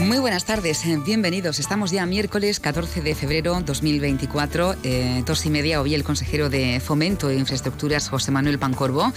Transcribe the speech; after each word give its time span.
Muy 0.00 0.20
buenas 0.20 0.44
tardes, 0.44 0.86
eh, 0.86 0.96
bienvenidos. 1.04 1.58
Estamos 1.58 1.90
ya 1.90 2.06
miércoles 2.06 2.60
14 2.60 3.00
de 3.00 3.16
febrero 3.16 3.60
2024, 3.66 4.76
eh, 4.84 5.24
dos 5.26 5.44
y 5.44 5.50
media. 5.50 5.82
Hoy 5.82 5.92
el 5.92 6.04
consejero 6.04 6.48
de 6.48 6.78
Fomento 6.78 7.30
e 7.30 7.34
Infraestructuras, 7.34 8.08
José 8.08 8.30
Manuel 8.30 8.60
Pancorbo, 8.60 9.12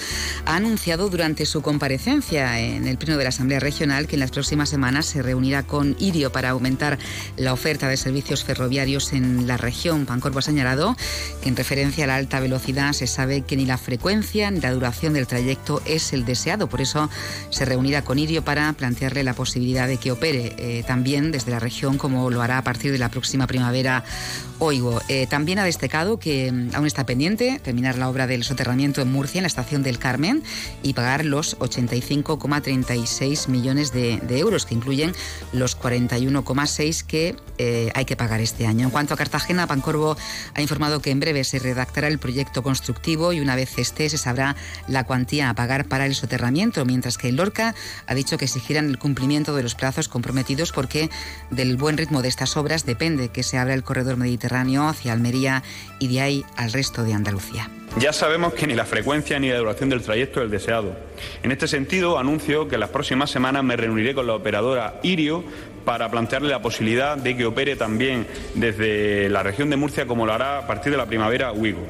ha 0.45 0.55
anunciado 0.55 1.07
durante 1.09 1.45
su 1.45 1.61
comparecencia 1.61 2.59
en 2.59 2.87
el 2.87 2.97
Pleno 2.97 3.17
de 3.17 3.25
la 3.25 3.29
Asamblea 3.29 3.59
Regional 3.59 4.07
que 4.07 4.15
en 4.15 4.21
las 4.21 4.31
próximas 4.31 4.69
semanas 4.69 5.05
se 5.05 5.21
reunirá 5.21 5.61
con 5.61 5.95
IRIO 5.99 6.31
para 6.31 6.49
aumentar 6.49 6.97
la 7.37 7.53
oferta 7.53 7.87
de 7.87 7.95
servicios 7.95 8.43
ferroviarios 8.43 9.13
en 9.13 9.45
la 9.45 9.57
región. 9.57 10.07
Pancorbo 10.07 10.39
ha 10.39 10.41
señalado 10.41 10.97
que 11.43 11.49
en 11.49 11.55
referencia 11.55 12.05
a 12.05 12.07
la 12.07 12.15
alta 12.15 12.39
velocidad 12.39 12.93
se 12.93 13.05
sabe 13.05 13.43
que 13.43 13.55
ni 13.55 13.67
la 13.67 13.77
frecuencia 13.77 14.49
ni 14.49 14.59
la 14.61 14.71
duración 14.71 15.13
del 15.13 15.27
trayecto 15.27 15.79
es 15.85 16.11
el 16.11 16.25
deseado. 16.25 16.67
Por 16.67 16.81
eso 16.81 17.07
se 17.51 17.65
reunirá 17.65 18.01
con 18.01 18.17
IRIO 18.17 18.43
para 18.43 18.73
plantearle 18.73 19.23
la 19.23 19.35
posibilidad 19.35 19.87
de 19.87 19.97
que 19.97 20.11
opere. 20.11 20.55
Eh, 20.57 20.70
también 20.85 21.31
desde 21.31 21.51
la 21.51 21.59
región, 21.59 21.97
como 21.97 22.29
lo 22.29 22.41
hará 22.41 22.57
a 22.57 22.63
partir 22.63 22.91
de 22.91 22.97
la 22.97 23.09
próxima 23.09 23.47
primavera 23.47 24.03
Oigo. 24.63 25.01
Eh, 25.07 25.25
también 25.25 25.57
ha 25.57 25.63
destacado 25.63 26.19
que 26.19 26.51
mm, 26.51 26.75
aún 26.75 26.85
está 26.85 27.03
pendiente 27.03 27.59
terminar 27.63 27.97
la 27.97 28.07
obra 28.07 28.27
del 28.27 28.43
soterramiento 28.43 29.01
en 29.01 29.11
Murcia, 29.11 29.39
en 29.39 29.43
la 29.43 29.47
estación 29.47 29.81
del 29.81 29.97
Carmen, 29.97 30.43
y 30.83 30.93
pagar 30.93 31.25
los 31.25 31.57
85,36 31.57 33.47
millones 33.47 33.91
de, 33.91 34.19
euros, 34.37 34.67
que 34.67 34.75
incluyen 34.75 35.13
los 35.51 35.75
41,6 35.79 37.03
que 37.03 37.35
eh, 37.57 37.91
hay 37.95 38.05
que 38.05 38.15
pagar 38.15 38.39
este 38.39 38.67
año. 38.67 38.85
En 38.85 38.91
cuanto 38.91 39.15
a 39.15 39.17
Cartagena, 39.17 39.65
Pancorvo 39.65 40.15
ha 40.53 40.61
informado 40.61 41.01
que 41.01 41.09
en 41.09 41.19
breve 41.19 41.43
se 41.43 41.57
redactará 41.57 42.07
el 42.07 42.19
proyecto 42.19 42.61
constructivo 42.61 43.33
y 43.33 43.39
una 43.39 43.55
vez 43.55 43.79
esté 43.79 44.11
se 44.11 44.19
sabrá 44.19 44.55
la 44.87 45.05
cuantía 45.05 45.49
a 45.49 45.55
pagar 45.55 45.85
para 45.85 46.05
el 46.05 46.13
soterramiento, 46.13 46.85
mientras 46.85 47.17
que 47.17 47.29
el 47.29 47.37
Lorca 47.37 47.73
ha 48.05 48.13
dicho 48.13 48.37
que 48.37 48.45
exigirán 48.45 48.89
el 48.89 48.99
cumplimiento 48.99 49.55
de 49.55 49.63
los 49.63 49.73
plazos 49.73 50.07
comprometidos 50.07 50.60
porque 50.71 51.09
del 51.49 51.77
buen 51.77 51.97
ritmo 51.97 52.21
de 52.21 52.27
estas 52.27 52.57
obras 52.57 52.85
depende 52.85 53.29
que 53.29 53.41
se 53.41 53.57
abra 53.57 53.73
el 53.73 53.83
corredor 53.83 54.17
mediterráneo 54.17 54.87
hacia 54.87 55.13
Almería 55.13 55.63
y 55.97 56.07
de 56.07 56.21
ahí 56.21 56.45
al 56.57 56.71
resto 56.71 57.03
de 57.03 57.13
Andalucía. 57.13 57.69
Ya 57.97 58.13
sabemos 58.13 58.53
que 58.53 58.67
ni 58.67 58.75
la 58.75 58.85
frecuencia 58.85 59.39
ni 59.39 59.49
la 59.49 59.57
duración 59.57 59.89
del 59.89 60.01
trayecto 60.01 60.39
es 60.39 60.45
el 60.45 60.51
deseado. 60.51 60.95
En 61.43 61.51
este 61.51 61.67
sentido, 61.67 62.19
anuncio 62.19 62.67
que 62.67 62.77
las 62.77 62.89
próximas 62.89 63.31
semanas 63.31 63.63
me 63.63 63.75
reuniré 63.75 64.13
con 64.13 64.27
la 64.27 64.35
operadora 64.35 64.99
Irio 65.03 65.43
para 65.83 66.09
plantearle 66.11 66.49
la 66.49 66.61
posibilidad 66.61 67.17
de 67.17 67.35
que 67.35 67.45
opere 67.45 67.75
también 67.75 68.27
desde 68.53 69.27
la 69.29 69.43
región 69.43 69.69
de 69.69 69.77
Murcia 69.77 70.05
como 70.05 70.25
lo 70.25 70.33
hará 70.33 70.59
a 70.59 70.67
partir 70.67 70.91
de 70.91 70.97
la 70.97 71.07
primavera 71.07 71.51
Uigo 71.51 71.85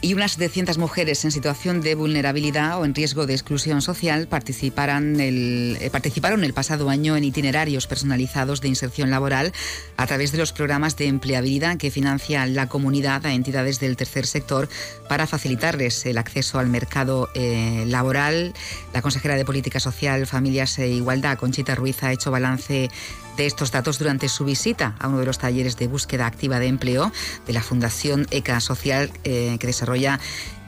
y 0.00 0.14
unas 0.14 0.32
700 0.32 0.78
mujeres 0.78 1.24
en 1.24 1.30
situación 1.30 1.80
de 1.80 1.94
vulnerabilidad 1.94 2.78
o 2.80 2.84
en 2.84 2.94
riesgo 2.94 3.26
de 3.26 3.32
exclusión 3.32 3.82
social 3.82 4.28
participaron 4.28 5.20
el, 5.20 5.78
eh, 5.80 5.90
participaron 5.90 6.44
el 6.44 6.52
pasado 6.52 6.90
año 6.90 7.16
en 7.16 7.24
itinerarios 7.24 7.86
personalizados 7.86 8.60
de 8.60 8.68
inserción 8.68 9.10
laboral 9.10 9.52
a 9.96 10.06
través 10.06 10.32
de 10.32 10.38
los 10.38 10.52
programas 10.52 10.96
de 10.96 11.06
empleabilidad 11.06 11.78
que 11.78 11.90
financia 11.90 12.46
la 12.46 12.68
comunidad 12.68 13.24
a 13.26 13.32
entidades 13.32 13.80
del 13.80 13.96
tercer 13.96 14.26
sector 14.26 14.68
para 15.08 15.26
facilitarles 15.26 16.04
el 16.06 16.18
acceso 16.18 16.58
al 16.58 16.68
mercado 16.68 17.30
eh, 17.34 17.84
laboral. 17.86 18.52
La 18.92 19.02
consejera 19.02 19.36
de 19.36 19.44
Política 19.44 19.80
Social, 19.80 20.26
Familias 20.26 20.78
e 20.78 20.88
Igualdad, 20.88 21.38
Conchita 21.38 21.74
Ruiz, 21.74 22.02
ha 22.02 22.12
hecho 22.12 22.30
balance 22.30 22.90
de 23.36 23.46
estos 23.46 23.70
datos 23.70 23.98
durante 23.98 24.28
su 24.28 24.44
visita 24.44 24.94
a 24.98 25.08
uno 25.08 25.18
de 25.18 25.26
los 25.26 25.38
talleres 25.38 25.76
de 25.76 25.86
búsqueda 25.86 26.26
activa 26.26 26.58
de 26.58 26.66
empleo 26.66 27.12
de 27.46 27.52
la 27.52 27.62
Fundación 27.62 28.26
ECA 28.30 28.60
Social 28.60 29.10
eh, 29.24 29.56
que 29.58 29.66
desarrolla 29.66 30.18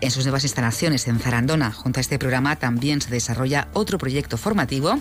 en 0.00 0.10
sus 0.10 0.24
nuevas 0.24 0.44
instalaciones 0.44 1.08
en 1.08 1.18
Zarandona. 1.18 1.72
Junto 1.72 2.00
a 2.00 2.02
este 2.02 2.18
programa 2.18 2.56
también 2.56 3.00
se 3.00 3.10
desarrolla 3.10 3.68
otro 3.72 3.98
proyecto 3.98 4.36
formativo 4.36 4.98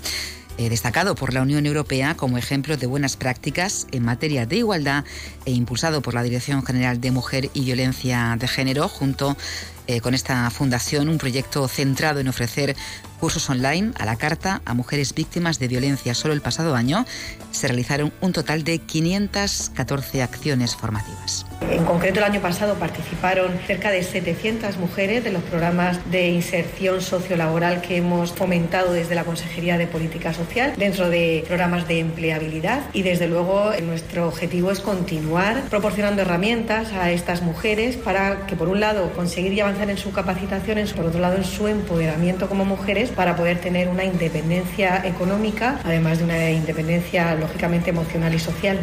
eh, 0.58 0.70
destacado 0.70 1.14
por 1.14 1.36
la 1.36 1.44
Unión 1.44 1.68
Europea 1.68 2.16
como 2.16 2.40
ejemplo 2.40 2.78
de 2.78 2.88
buenas 2.88 3.16
prácticas 3.16 3.86
en 3.92 4.04
materia 4.04 4.48
de 4.48 4.58
igualdad 4.58 5.06
e 5.46 5.52
impulsado 5.52 6.02
por 6.02 6.16
la 6.16 6.24
Dirección 6.24 6.66
General 6.66 7.00
de 7.00 7.12
Mujer 7.12 7.52
y 7.54 7.66
Violencia 7.66 8.36
de 8.40 8.48
Género 8.48 8.88
junto 8.88 9.38
eh, 9.86 10.02
con 10.02 10.16
esta 10.16 10.50
fundación 10.50 11.10
un 11.10 11.20
proyecto 11.20 11.68
centrado 11.68 12.20
en 12.20 12.28
ofrecer 12.28 12.76
cursos 13.20 13.50
online 13.50 13.92
a 14.00 14.06
la 14.06 14.16
carta 14.16 14.62
a 14.66 14.74
mujeres 14.74 15.14
víctimas 15.14 15.60
de 15.60 15.68
violencia. 15.68 16.14
Solo 16.14 16.34
el 16.34 16.42
pasado 16.42 16.76
año 16.76 17.06
se 17.52 17.68
realizaron 17.68 18.14
un 18.22 18.34
total 18.34 18.64
de 18.64 18.80
514 18.80 20.22
acciones 20.22 20.76
formativas. 20.76 21.46
En 21.70 21.86
concreto, 21.86 22.20
el 22.20 22.26
año 22.26 22.42
pasado 22.42 22.76
participaron 22.76 23.52
cerca 23.66 23.92
de 23.92 24.04
700 24.04 24.78
mujeres 24.78 25.24
de 25.24 25.32
los 25.32 25.44
programas 25.44 26.00
de 26.12 26.30
inserción 26.30 27.02
sociolaboral 27.02 27.82
que 27.82 27.98
hemos 27.98 28.32
fomentado 28.32 28.94
desde 28.94 29.16
la 29.16 29.24
Consejería 29.24 29.78
de 29.78 29.88
Política 29.88 30.34
Social 30.34 30.74
dentro 30.78 31.10
de 31.10 31.44
programas 31.48 31.88
de 31.88 32.00
empleabilidad 32.00 32.84
y 32.94 33.02
desde 33.02 33.28
luego 33.28 33.72
nuestro 33.82 34.28
objetivo 34.28 34.72
es 34.72 34.80
continuar 34.80 35.64
proporcionando 35.70 36.22
herramientas 36.22 36.94
a 36.94 37.12
estas 37.12 37.42
mujeres 37.42 37.98
para 37.98 38.46
que 38.46 38.56
por 38.56 38.70
un 38.70 38.80
lado 38.80 39.12
conseguir 39.14 39.54
y 39.54 39.60
avanzar 39.60 39.90
en 39.90 39.98
su 39.98 40.12
capacitación, 40.12 40.78
por 40.96 41.06
otro 41.06 41.20
lado 41.20 41.38
en 41.38 41.44
su 41.44 41.68
empoderamiento 41.68 42.48
como 42.48 42.66
mujeres 42.66 43.07
para 43.10 43.36
poder 43.36 43.60
tener 43.60 43.88
una 43.88 44.04
independencia 44.04 45.06
económica, 45.06 45.80
además 45.84 46.20
de 46.20 46.26
una 46.26 46.52
independencia 46.52 47.36
lógicamente 47.36 47.90
emocional 47.90 48.34
y 48.34 48.40
social. 48.40 48.80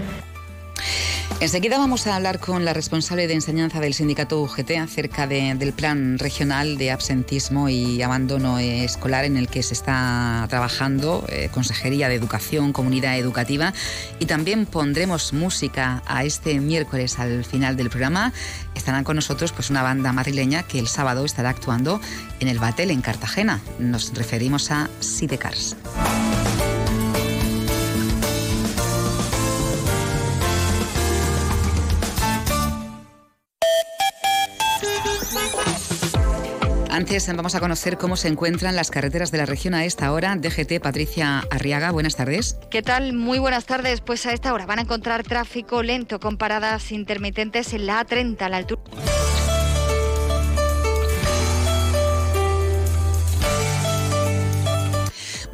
Enseguida 1.44 1.77
vamos 1.77 2.06
a 2.06 2.16
hablar 2.16 2.41
con 2.41 2.65
la 2.65 2.72
responsable 2.72 3.27
de 3.27 3.34
enseñanza 3.34 3.78
del 3.78 3.93
sindicato 3.93 4.41
UGT 4.41 4.78
acerca 4.81 5.27
del 5.27 5.75
plan 5.75 6.19
regional 6.19 6.78
de 6.78 6.91
absentismo 6.91 7.69
y 7.69 8.00
abandono 8.00 8.59
escolar 8.59 9.27
en 9.27 9.37
el 9.37 9.49
que 9.49 9.62
se 9.62 9.75
está 9.75 10.47
trabajando 10.49 11.22
eh, 11.28 11.50
Consejería 11.53 12.09
de 12.09 12.15
Educación, 12.15 12.72
Comunidad 12.72 13.19
Educativa 13.19 13.75
y 14.21 14.25
también 14.25 14.65
pondremos 14.65 15.34
música 15.34 16.03
a 16.06 16.25
este 16.25 16.59
miércoles 16.60 17.19
al 17.19 17.44
final 17.44 17.76
del 17.76 17.91
programa. 17.91 18.32
Estarán 18.75 19.05
con 19.05 19.16
nosotros 19.16 19.53
pues 19.53 19.69
una 19.69 19.82
banda 19.82 20.15
madrileña 20.15 20.62
que 20.62 20.78
el 20.78 20.88
sábado 20.88 21.26
estará 21.26 21.50
actuando 21.50 22.00
en 22.41 22.49
el 22.49 22.59
Batel 22.59 22.91
en 22.91 23.03
Cartagena. 23.03 23.61
Nos 23.78 24.15
referimos 24.15 24.71
a 24.71 24.88
Sidecars. 25.00 25.76
Antes 36.94 37.27
vamos 37.34 37.56
a 37.56 37.60
conocer 37.60 37.99
cómo 37.99 38.15
se 38.15 38.28
encuentran 38.28 38.77
las 38.77 38.93
carreteras 38.93 39.32
de 39.32 39.38
la 39.38 39.47
región 39.47 39.75
a 39.75 39.84
esta 39.84 40.12
hora. 40.12 40.37
DGT 40.37 40.81
Patricia 40.81 41.43
Arriaga, 41.50 41.91
buenas 41.91 42.15
tardes. 42.15 42.56
¿Qué 42.71 42.82
tal? 42.82 43.15
Muy 43.15 43.41
buenas 43.41 43.65
tardes. 43.65 44.00
Pues 44.00 44.25
a 44.27 44.32
esta 44.32 44.55
hora 44.55 44.65
van 44.65 44.78
a 44.78 44.82
encontrar 44.82 45.25
tráfico 45.25 45.82
lento 45.82 46.21
con 46.21 46.37
paradas 46.37 46.93
intermitentes 46.93 47.72
en 47.72 47.87
la 47.87 48.06
A30 48.06 48.41
a 48.43 48.49
la 48.49 48.59
altura. 48.59 48.82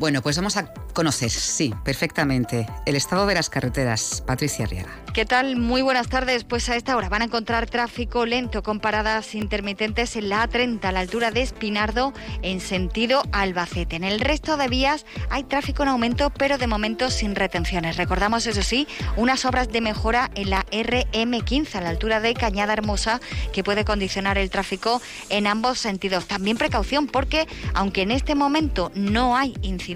Bueno, 0.00 0.22
pues 0.22 0.34
vamos 0.36 0.56
a 0.56 0.72
conocer, 0.94 1.28
sí, 1.28 1.74
perfectamente, 1.84 2.66
el 2.86 2.96
estado 2.96 3.26
de 3.26 3.34
las 3.34 3.50
carreteras. 3.50 4.22
Patricia 4.26 4.64
Riera. 4.64 4.88
¿Qué 5.12 5.26
tal? 5.26 5.56
Muy 5.56 5.82
buenas 5.82 6.08
tardes. 6.08 6.44
Pues 6.44 6.70
a 6.70 6.76
esta 6.76 6.96
hora 6.96 7.10
van 7.10 7.20
a 7.20 7.26
encontrar 7.26 7.68
tráfico 7.68 8.24
lento 8.24 8.62
con 8.62 8.80
paradas 8.80 9.34
intermitentes 9.34 10.16
en 10.16 10.30
la 10.30 10.48
A30 10.48 10.82
a 10.84 10.92
la 10.92 11.00
altura 11.00 11.30
de 11.32 11.42
Espinardo 11.42 12.14
en 12.40 12.60
sentido 12.60 13.22
Albacete. 13.32 13.96
En 13.96 14.04
el 14.04 14.20
resto 14.20 14.56
de 14.56 14.68
vías 14.68 15.04
hay 15.28 15.44
tráfico 15.44 15.82
en 15.82 15.90
aumento, 15.90 16.30
pero 16.30 16.56
de 16.56 16.66
momento 16.66 17.10
sin 17.10 17.34
retenciones. 17.34 17.98
Recordamos, 17.98 18.46
eso 18.46 18.62
sí, 18.62 18.88
unas 19.16 19.44
obras 19.44 19.70
de 19.70 19.82
mejora 19.82 20.30
en 20.34 20.48
la 20.48 20.64
RM15 20.66 21.74
a 21.74 21.80
la 21.82 21.90
altura 21.90 22.20
de 22.20 22.32
Cañada 22.32 22.72
Hermosa 22.72 23.20
que 23.52 23.62
puede 23.62 23.84
condicionar 23.84 24.38
el 24.38 24.48
tráfico 24.48 25.02
en 25.28 25.46
ambos 25.46 25.78
sentidos. 25.78 26.26
También 26.26 26.56
precaución 26.56 27.06
porque, 27.06 27.46
aunque 27.74 28.00
en 28.00 28.12
este 28.12 28.34
momento 28.34 28.92
no 28.94 29.36
hay 29.36 29.52
incidencia, 29.60 29.89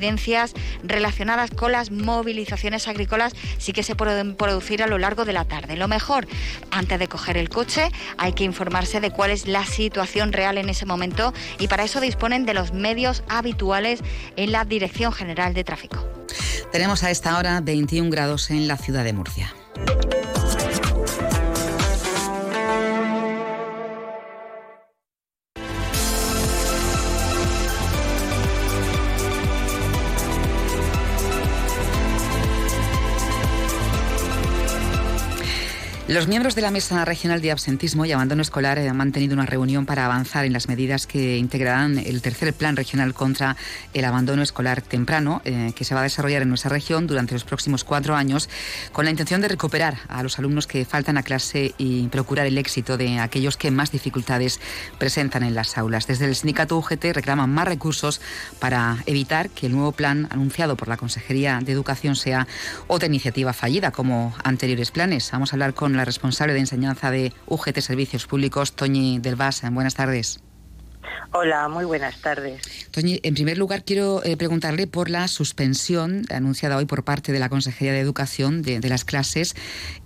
relacionadas 0.82 1.50
con 1.50 1.72
las 1.72 1.90
movilizaciones 1.90 2.88
agrícolas 2.88 3.34
sí 3.58 3.72
que 3.72 3.82
se 3.82 3.94
pueden 3.94 4.36
producir 4.36 4.82
a 4.82 4.86
lo 4.86 4.98
largo 4.98 5.24
de 5.24 5.32
la 5.32 5.44
tarde. 5.44 5.76
Lo 5.76 5.88
mejor, 5.88 6.26
antes 6.70 6.98
de 6.98 7.08
coger 7.08 7.36
el 7.36 7.48
coche, 7.48 7.90
hay 8.18 8.32
que 8.32 8.44
informarse 8.44 9.00
de 9.00 9.10
cuál 9.10 9.30
es 9.30 9.46
la 9.46 9.64
situación 9.64 10.32
real 10.32 10.58
en 10.58 10.68
ese 10.68 10.86
momento 10.86 11.32
y 11.58 11.68
para 11.68 11.84
eso 11.84 12.00
disponen 12.00 12.44
de 12.46 12.54
los 12.54 12.72
medios 12.72 13.24
habituales 13.28 14.00
en 14.36 14.52
la 14.52 14.64
Dirección 14.64 15.12
General 15.12 15.54
de 15.54 15.64
Tráfico. 15.64 16.04
Tenemos 16.72 17.04
a 17.04 17.10
esta 17.10 17.38
hora 17.38 17.60
21 17.60 18.10
grados 18.10 18.50
en 18.50 18.66
la 18.66 18.76
ciudad 18.76 19.04
de 19.04 19.12
Murcia. 19.12 19.54
Los 36.14 36.28
miembros 36.28 36.54
de 36.54 36.62
la 36.62 36.70
Mesa 36.70 37.04
Regional 37.04 37.40
de 37.40 37.50
Absentismo 37.50 38.04
y 38.04 38.12
Abandono 38.12 38.40
Escolar 38.40 38.78
han 38.78 38.96
mantenido 38.96 39.34
una 39.34 39.46
reunión 39.46 39.84
para 39.84 40.04
avanzar 40.04 40.44
en 40.44 40.52
las 40.52 40.68
medidas 40.68 41.08
que 41.08 41.38
integrarán 41.38 41.98
el 41.98 42.22
tercer 42.22 42.54
Plan 42.54 42.76
Regional 42.76 43.14
contra 43.14 43.56
el 43.94 44.04
Abandono 44.04 44.40
Escolar 44.40 44.80
Temprano, 44.80 45.42
eh, 45.44 45.72
que 45.74 45.84
se 45.84 45.92
va 45.92 46.02
a 46.02 46.04
desarrollar 46.04 46.42
en 46.42 46.50
nuestra 46.50 46.68
región 46.68 47.08
durante 47.08 47.34
los 47.34 47.42
próximos 47.42 47.82
cuatro 47.82 48.14
años, 48.14 48.48
con 48.92 49.06
la 49.06 49.10
intención 49.10 49.40
de 49.40 49.48
recuperar 49.48 49.96
a 50.06 50.22
los 50.22 50.38
alumnos 50.38 50.68
que 50.68 50.84
faltan 50.84 51.18
a 51.18 51.24
clase 51.24 51.74
y 51.78 52.06
procurar 52.06 52.46
el 52.46 52.58
éxito 52.58 52.96
de 52.96 53.18
aquellos 53.18 53.56
que 53.56 53.72
más 53.72 53.90
dificultades 53.90 54.60
presentan 54.98 55.42
en 55.42 55.56
las 55.56 55.76
aulas. 55.78 56.06
Desde 56.06 56.26
el 56.26 56.36
sindicato 56.36 56.78
UGT 56.78 57.06
reclaman 57.06 57.50
más 57.50 57.66
recursos 57.66 58.20
para 58.60 58.98
evitar 59.06 59.50
que 59.50 59.66
el 59.66 59.72
nuevo 59.72 59.90
plan 59.90 60.28
anunciado 60.30 60.76
por 60.76 60.86
la 60.86 60.96
Consejería 60.96 61.58
de 61.60 61.72
Educación 61.72 62.14
sea 62.14 62.46
otra 62.86 63.08
iniciativa 63.08 63.52
fallida 63.52 63.90
como 63.90 64.32
anteriores 64.44 64.92
planes. 64.92 65.30
Vamos 65.32 65.52
a 65.52 65.56
hablar 65.56 65.74
con 65.74 65.96
la 65.96 66.03
responsable 66.04 66.54
de 66.54 66.60
enseñanza 66.60 67.10
de 67.10 67.32
UGT 67.46 67.80
Servicios 67.80 68.26
Públicos, 68.26 68.72
Toñi 68.72 69.18
Del 69.18 69.36
Buenas 69.36 69.94
tardes. 69.94 70.40
Hola, 71.36 71.68
muy 71.68 71.84
buenas 71.84 72.20
tardes. 72.20 72.62
Toñi, 72.92 73.18
en 73.24 73.34
primer 73.34 73.58
lugar 73.58 73.84
quiero 73.84 74.24
eh, 74.24 74.36
preguntarle 74.36 74.86
por 74.86 75.10
la 75.10 75.26
suspensión 75.26 76.26
anunciada 76.30 76.76
hoy 76.76 76.84
por 76.84 77.02
parte 77.02 77.32
de 77.32 77.40
la 77.40 77.48
Consejería 77.48 77.92
de 77.92 77.98
Educación 77.98 78.62
de, 78.62 78.80
las 78.88 79.04
clases 79.04 79.56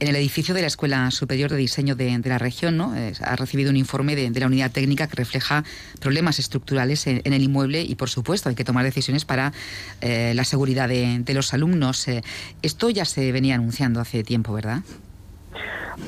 en 0.00 0.08
el 0.08 0.16
edificio 0.16 0.54
de 0.54 0.62
la 0.62 0.68
Escuela 0.68 1.10
Superior 1.10 1.50
de 1.50 1.58
Diseño 1.58 1.96
de, 1.96 2.18
la 2.24 2.38
región. 2.38 2.78
¿no? 2.78 2.94
ha 3.20 3.36
recibido 3.36 3.68
un 3.68 3.76
informe 3.76 4.16
de, 4.16 4.40
la 4.40 4.46
unidad 4.46 4.70
técnica 4.70 5.06
que 5.06 5.16
refleja 5.16 5.64
problemas 6.00 6.38
estructurales 6.38 7.06
en, 7.06 7.20
el 7.24 7.42
inmueble 7.42 7.82
y, 7.82 7.94
por 7.94 8.08
supuesto, 8.08 8.48
hay 8.48 8.54
que 8.54 8.64
tomar 8.64 8.84
decisiones 8.84 9.26
para 9.26 9.52
eh, 10.00 10.32
la 10.34 10.44
seguridad 10.44 10.88
de, 10.88 11.34
los 11.34 11.52
alumnos. 11.52 12.08
Eh, 12.08 12.22
esto 12.62 12.88
ya 12.88 13.04
se 13.04 13.32
venía 13.32 13.56
anunciando 13.56 14.00
hace 14.00 14.24
tiempo, 14.24 14.54
¿verdad? 14.54 14.80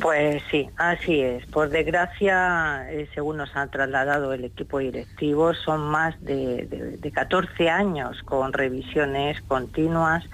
Pues 0.00 0.43
sí, 0.50 0.70
así 0.76 1.20
es. 1.20 1.44
Por 1.47 1.69
desgracia, 1.69 2.91
eh, 2.91 3.08
según 3.14 3.38
nos 3.38 3.55
ha 3.56 3.67
trasladado 3.67 4.32
el 4.32 4.44
equipo 4.44 4.79
directivo, 4.79 5.52
son 5.52 5.82
más 5.91 6.14
de, 6.23 6.99
14 7.12 7.69
años 7.69 8.23
con 8.25 8.52
revisiones 8.52 9.41
continuas, 9.43 10.25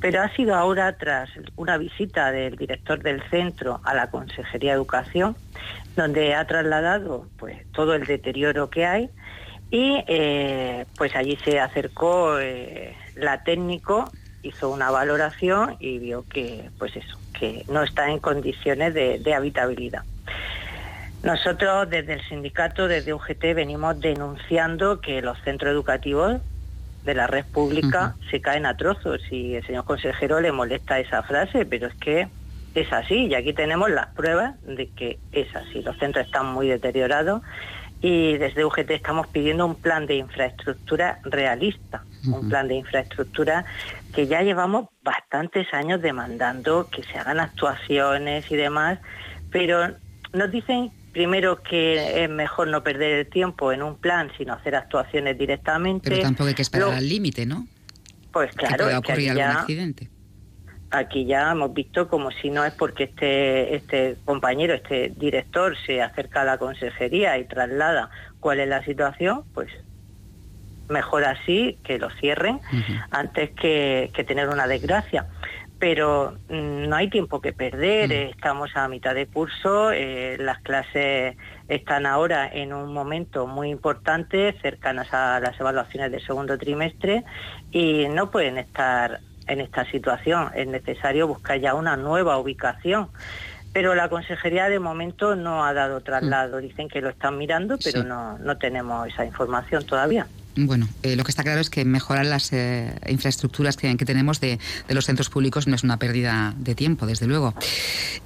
pero 0.00 0.22
ha 0.22 0.28
sido 0.34 0.54
ahora 0.54 0.96
tras 0.96 1.28
una 1.56 1.76
visita 1.76 2.30
del 2.30 2.56
director 2.56 3.02
del 3.02 3.22
centro 3.30 3.80
a 3.84 3.94
la 3.94 4.10
Consejería 4.10 4.72
de 4.72 4.76
Educación, 4.76 5.36
donde 5.96 6.34
ha 6.34 6.46
trasladado 6.46 7.26
pues, 7.36 7.58
todo 7.72 7.94
el 7.94 8.06
deterioro 8.06 8.70
que 8.70 8.86
hay 8.86 9.10
y 9.70 10.02
eh, 10.08 10.84
pues 10.96 11.14
allí 11.14 11.38
se 11.44 11.60
acercó 11.60 12.38
eh, 12.40 12.96
la 13.14 13.42
técnico, 13.44 14.10
hizo 14.42 14.70
una 14.70 14.90
valoración 14.90 15.76
y 15.80 15.98
vio 15.98 16.24
que 16.28 16.70
pues 16.78 16.96
eso, 16.96 17.18
que 17.38 17.64
no 17.68 17.82
está 17.82 18.10
en 18.10 18.18
condiciones 18.18 18.94
de, 18.94 19.34
habitabilidad. 19.34 20.02
Nosotros 21.22 21.88
desde 21.90 22.14
el 22.14 22.22
sindicato, 22.28 22.88
desde 22.88 23.12
UGT, 23.12 23.54
venimos 23.54 24.00
denunciando 24.00 25.00
que 25.00 25.20
los 25.20 25.38
centros 25.42 25.72
educativos 25.72 26.40
de 27.04 27.14
la 27.14 27.26
red 27.26 27.44
pública 27.44 28.16
se 28.30 28.40
caen 28.40 28.66
a 28.66 28.76
trozos 28.76 29.20
y 29.30 29.54
el 29.54 29.66
señor 29.66 29.84
consejero 29.84 30.40
le 30.40 30.52
molesta 30.52 30.98
esa 30.98 31.22
frase, 31.22 31.64
pero 31.64 31.88
es 31.88 31.94
que 31.94 32.28
es 32.74 32.92
así 32.92 33.26
y 33.26 33.34
aquí 33.34 33.52
tenemos 33.52 33.90
las 33.90 34.08
pruebas 34.08 34.54
de 34.62 34.88
que 34.90 35.18
es 35.32 35.54
así. 35.54 35.82
Los 35.82 35.98
centros 35.98 36.26
están 36.26 36.46
muy 36.46 36.68
deteriorados 36.68 37.42
y 38.02 38.38
desde 38.38 38.64
UGT 38.64 38.90
estamos 38.90 39.26
pidiendo 39.26 39.66
un 39.66 39.74
plan 39.74 40.06
de 40.06 40.16
infraestructura 40.16 41.20
realista, 41.24 42.02
un 42.26 42.48
plan 42.48 42.68
de 42.68 42.76
infraestructura 42.76 43.64
que 44.14 44.26
ya 44.26 44.42
llevamos 44.42 44.88
bastantes 45.02 45.72
años 45.72 46.00
demandando 46.00 46.88
que 46.90 47.02
se 47.02 47.18
hagan 47.18 47.40
actuaciones 47.40 48.50
y 48.50 48.56
demás, 48.56 48.98
pero 49.50 49.94
nos 50.32 50.50
dicen 50.50 50.90
primero 51.12 51.62
que 51.62 52.24
es 52.24 52.30
mejor 52.30 52.68
no 52.68 52.82
perder 52.82 53.18
el 53.18 53.26
tiempo 53.26 53.72
en 53.72 53.82
un 53.82 53.96
plan, 53.96 54.30
sino 54.38 54.54
hacer 54.54 54.76
actuaciones 54.76 55.36
directamente. 55.36 56.08
Pero 56.08 56.22
tampoco 56.22 56.48
hay 56.48 56.54
que 56.54 56.62
esperar 56.62 56.90
al 56.92 57.08
límite, 57.08 57.46
¿no? 57.46 57.66
Pues 58.32 58.54
claro, 58.54 58.88
que 58.88 58.96
ocurrir 58.96 59.30
algún 59.30 59.44
accidente. 59.44 60.08
Aquí 60.90 61.24
ya 61.24 61.52
hemos 61.52 61.72
visto 61.72 62.08
como 62.08 62.32
si 62.32 62.50
no 62.50 62.64
es 62.64 62.72
porque 62.74 63.04
este, 63.04 63.76
este 63.76 64.16
compañero, 64.24 64.74
este 64.74 65.12
director 65.16 65.76
se 65.86 66.02
acerca 66.02 66.42
a 66.42 66.44
la 66.44 66.58
consejería 66.58 67.38
y 67.38 67.44
traslada 67.44 68.10
cuál 68.40 68.58
es 68.58 68.68
la 68.68 68.84
situación, 68.84 69.44
pues 69.54 69.68
mejor 70.90 71.24
así 71.24 71.78
que 71.84 71.98
lo 71.98 72.10
cierren 72.10 72.60
antes 73.10 73.50
que, 73.50 74.10
tener 74.26 74.48
una 74.48 74.66
desgracia. 74.66 75.26
Pero 75.78 76.36
mm, 76.50 76.88
no 76.88 76.96
hay 76.96 77.08
tiempo 77.08 77.40
que 77.40 77.54
perder, 77.54 78.12
estamos 78.12 78.76
a 78.76 78.86
mitad 78.88 79.14
de 79.14 79.26
curso, 79.26 79.92
eh, 79.92 80.36
las 80.38 80.58
clases 80.58 81.36
están 81.68 82.04
ahora 82.04 82.50
en 82.52 82.74
un 82.74 82.92
momento 82.92 83.46
muy 83.46 83.70
importante, 83.70 84.54
cercanas 84.60 85.14
a 85.14 85.40
las 85.40 85.58
evaluaciones 85.58 86.10
del 86.10 86.20
segundo 86.20 86.58
trimestre, 86.58 87.24
y 87.70 88.08
no 88.08 88.30
pueden 88.30 88.58
estar 88.58 89.20
en 89.50 89.60
esta 89.60 89.84
situación. 89.90 90.50
Es 90.54 90.66
necesario 90.66 91.26
buscar 91.26 91.60
ya 91.60 91.74
una 91.74 91.96
nueva 91.96 92.38
ubicación. 92.38 93.08
Pero 93.72 93.94
la 93.94 94.08
consejería 94.08 94.68
de 94.68 94.80
momento 94.80 95.36
no 95.36 95.64
ha 95.64 95.72
dado 95.72 96.00
traslado. 96.00 96.58
Dicen 96.58 96.88
que 96.88 97.00
lo 97.00 97.08
están 97.08 97.38
mirando, 97.38 97.78
pero 97.82 98.02
no, 98.02 98.38
no 98.38 98.58
tenemos 98.58 99.06
esa 99.06 99.24
información 99.24 99.84
todavía. 99.84 100.26
Bueno, 100.56 100.88
eh, 101.02 101.14
lo 101.14 101.22
que 101.22 101.30
está 101.30 101.44
claro 101.44 101.60
es 101.60 101.70
que 101.70 101.84
mejorar 101.84 102.26
las 102.26 102.52
eh, 102.52 102.92
infraestructuras 103.08 103.76
que, 103.76 103.94
tenemos 104.04 104.40
de, 104.40 104.58
los 104.88 105.04
centros 105.04 105.30
públicos 105.30 105.68
no 105.68 105.76
es 105.76 105.84
una 105.84 105.98
pérdida 105.98 106.54
de 106.58 106.74
tiempo, 106.74 107.06
desde 107.06 107.26
luego. 107.26 107.54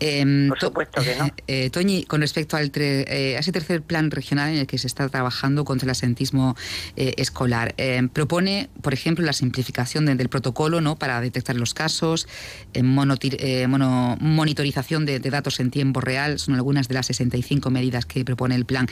Em, 0.01 0.49
Por 0.49 0.59
supuesto 0.59 1.03
que 1.03 1.17
no. 1.17 1.31
Eh, 1.47 1.69
Toñi, 1.71 2.05
con 2.05 2.21
respecto 2.23 2.57
al 2.57 2.73
a 2.75 3.39
ese 3.39 3.53
tercer 3.53 3.83
plan 3.83 4.11
regional 4.11 4.51
en 4.51 4.59
el 4.59 4.67
que 4.67 4.79
se 4.79 4.87
está 4.87 5.09
trabajando 5.09 5.65
contra 5.65 5.85
el 5.85 5.91
asentismo 5.91 6.57
escolar, 6.97 7.75
em, 7.77 8.09
propone, 8.09 8.71
por 8.81 8.95
ejemplo, 8.95 9.25
la 9.25 9.33
simplificación 9.33 10.07
del 10.07 10.29
protocolo 10.29 10.81
¿no? 10.81 10.97
para 10.97 11.21
detectar 11.21 11.57
los 11.57 11.75
casos, 11.75 12.27
mono, 12.83 13.17
monitorización 14.21 15.05
de, 15.05 15.19
de, 15.19 15.31
datos 15.31 15.61
en 15.61 15.71
tiempo 15.71 16.01
real, 16.01 16.39
son 16.39 16.55
algunas 16.55 16.89
de 16.89 16.95
las 16.95 17.07
65 17.07 17.71
medidas 17.71 18.07
que 18.07 18.25
propone 18.25 18.55
el 18.55 18.65
plan. 18.65 18.87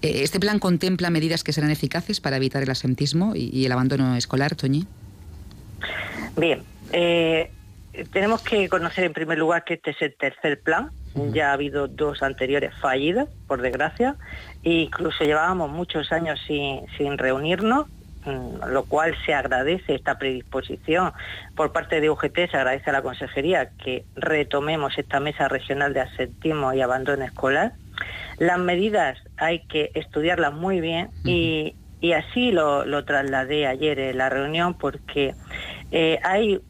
¿Este 0.00 0.40
plan 0.40 0.58
contempla 0.58 1.10
medidas 1.10 1.44
que 1.44 1.52
serán 1.52 1.70
eficaces 1.70 2.20
para 2.20 2.36
evitar 2.36 2.62
el 2.62 2.70
asentismo 2.78 3.32
y, 3.34 3.66
el 3.66 3.72
abandono 3.72 4.14
escolar, 4.14 4.54
Toñi? 4.54 4.86
Bien, 6.36 6.62
eh, 6.92 7.50
tenemos 8.12 8.42
que 8.42 8.68
conocer 8.68 9.04
en 9.04 9.12
primer 9.12 9.38
lugar 9.38 9.64
que 9.64 9.74
este 9.74 9.90
es 9.90 10.02
el 10.02 10.14
tercer 10.14 10.60
plan. 10.60 10.90
Ya 11.32 11.50
ha 11.50 11.54
habido 11.54 11.88
dos 11.88 12.22
anteriores 12.22 12.72
fallidas, 12.80 13.28
por 13.48 13.60
desgracia, 13.60 14.14
e 14.62 14.70
incluso 14.82 15.24
llevábamos 15.24 15.68
muchos 15.68 16.12
años 16.12 16.38
sin, 16.46 16.82
sin 16.96 17.18
reunirnos, 17.18 17.88
mm, 18.24 18.68
lo 18.68 18.84
cual 18.84 19.16
se 19.26 19.34
agradece 19.34 19.96
esta 19.96 20.16
predisposición 20.16 21.12
por 21.56 21.72
parte 21.72 22.00
de 22.00 22.08
UGT, 22.08 22.48
se 22.48 22.56
agradece 22.56 22.90
a 22.90 22.92
la 22.92 23.02
Consejería 23.02 23.70
que 23.82 24.04
retomemos 24.14 24.96
esta 24.96 25.18
mesa 25.18 25.48
regional 25.48 25.92
de 25.92 26.02
asentismo 26.02 26.72
y 26.72 26.82
abandono 26.82 27.24
escolar. 27.24 27.72
Las 28.38 28.60
medidas 28.60 29.18
hay 29.38 29.64
que 29.66 29.90
estudiarlas 29.94 30.52
muy 30.52 30.80
bien 30.80 31.10
y, 31.24 31.74
y 32.00 32.12
así 32.12 32.52
lo, 32.52 33.04
trasladé 33.04 33.66
ayer 33.66 33.98
en 33.98 34.18
la 34.18 34.28
reunión 34.28 34.74
porque 34.74 35.34
eh, 35.90 36.18
hay 36.22 36.60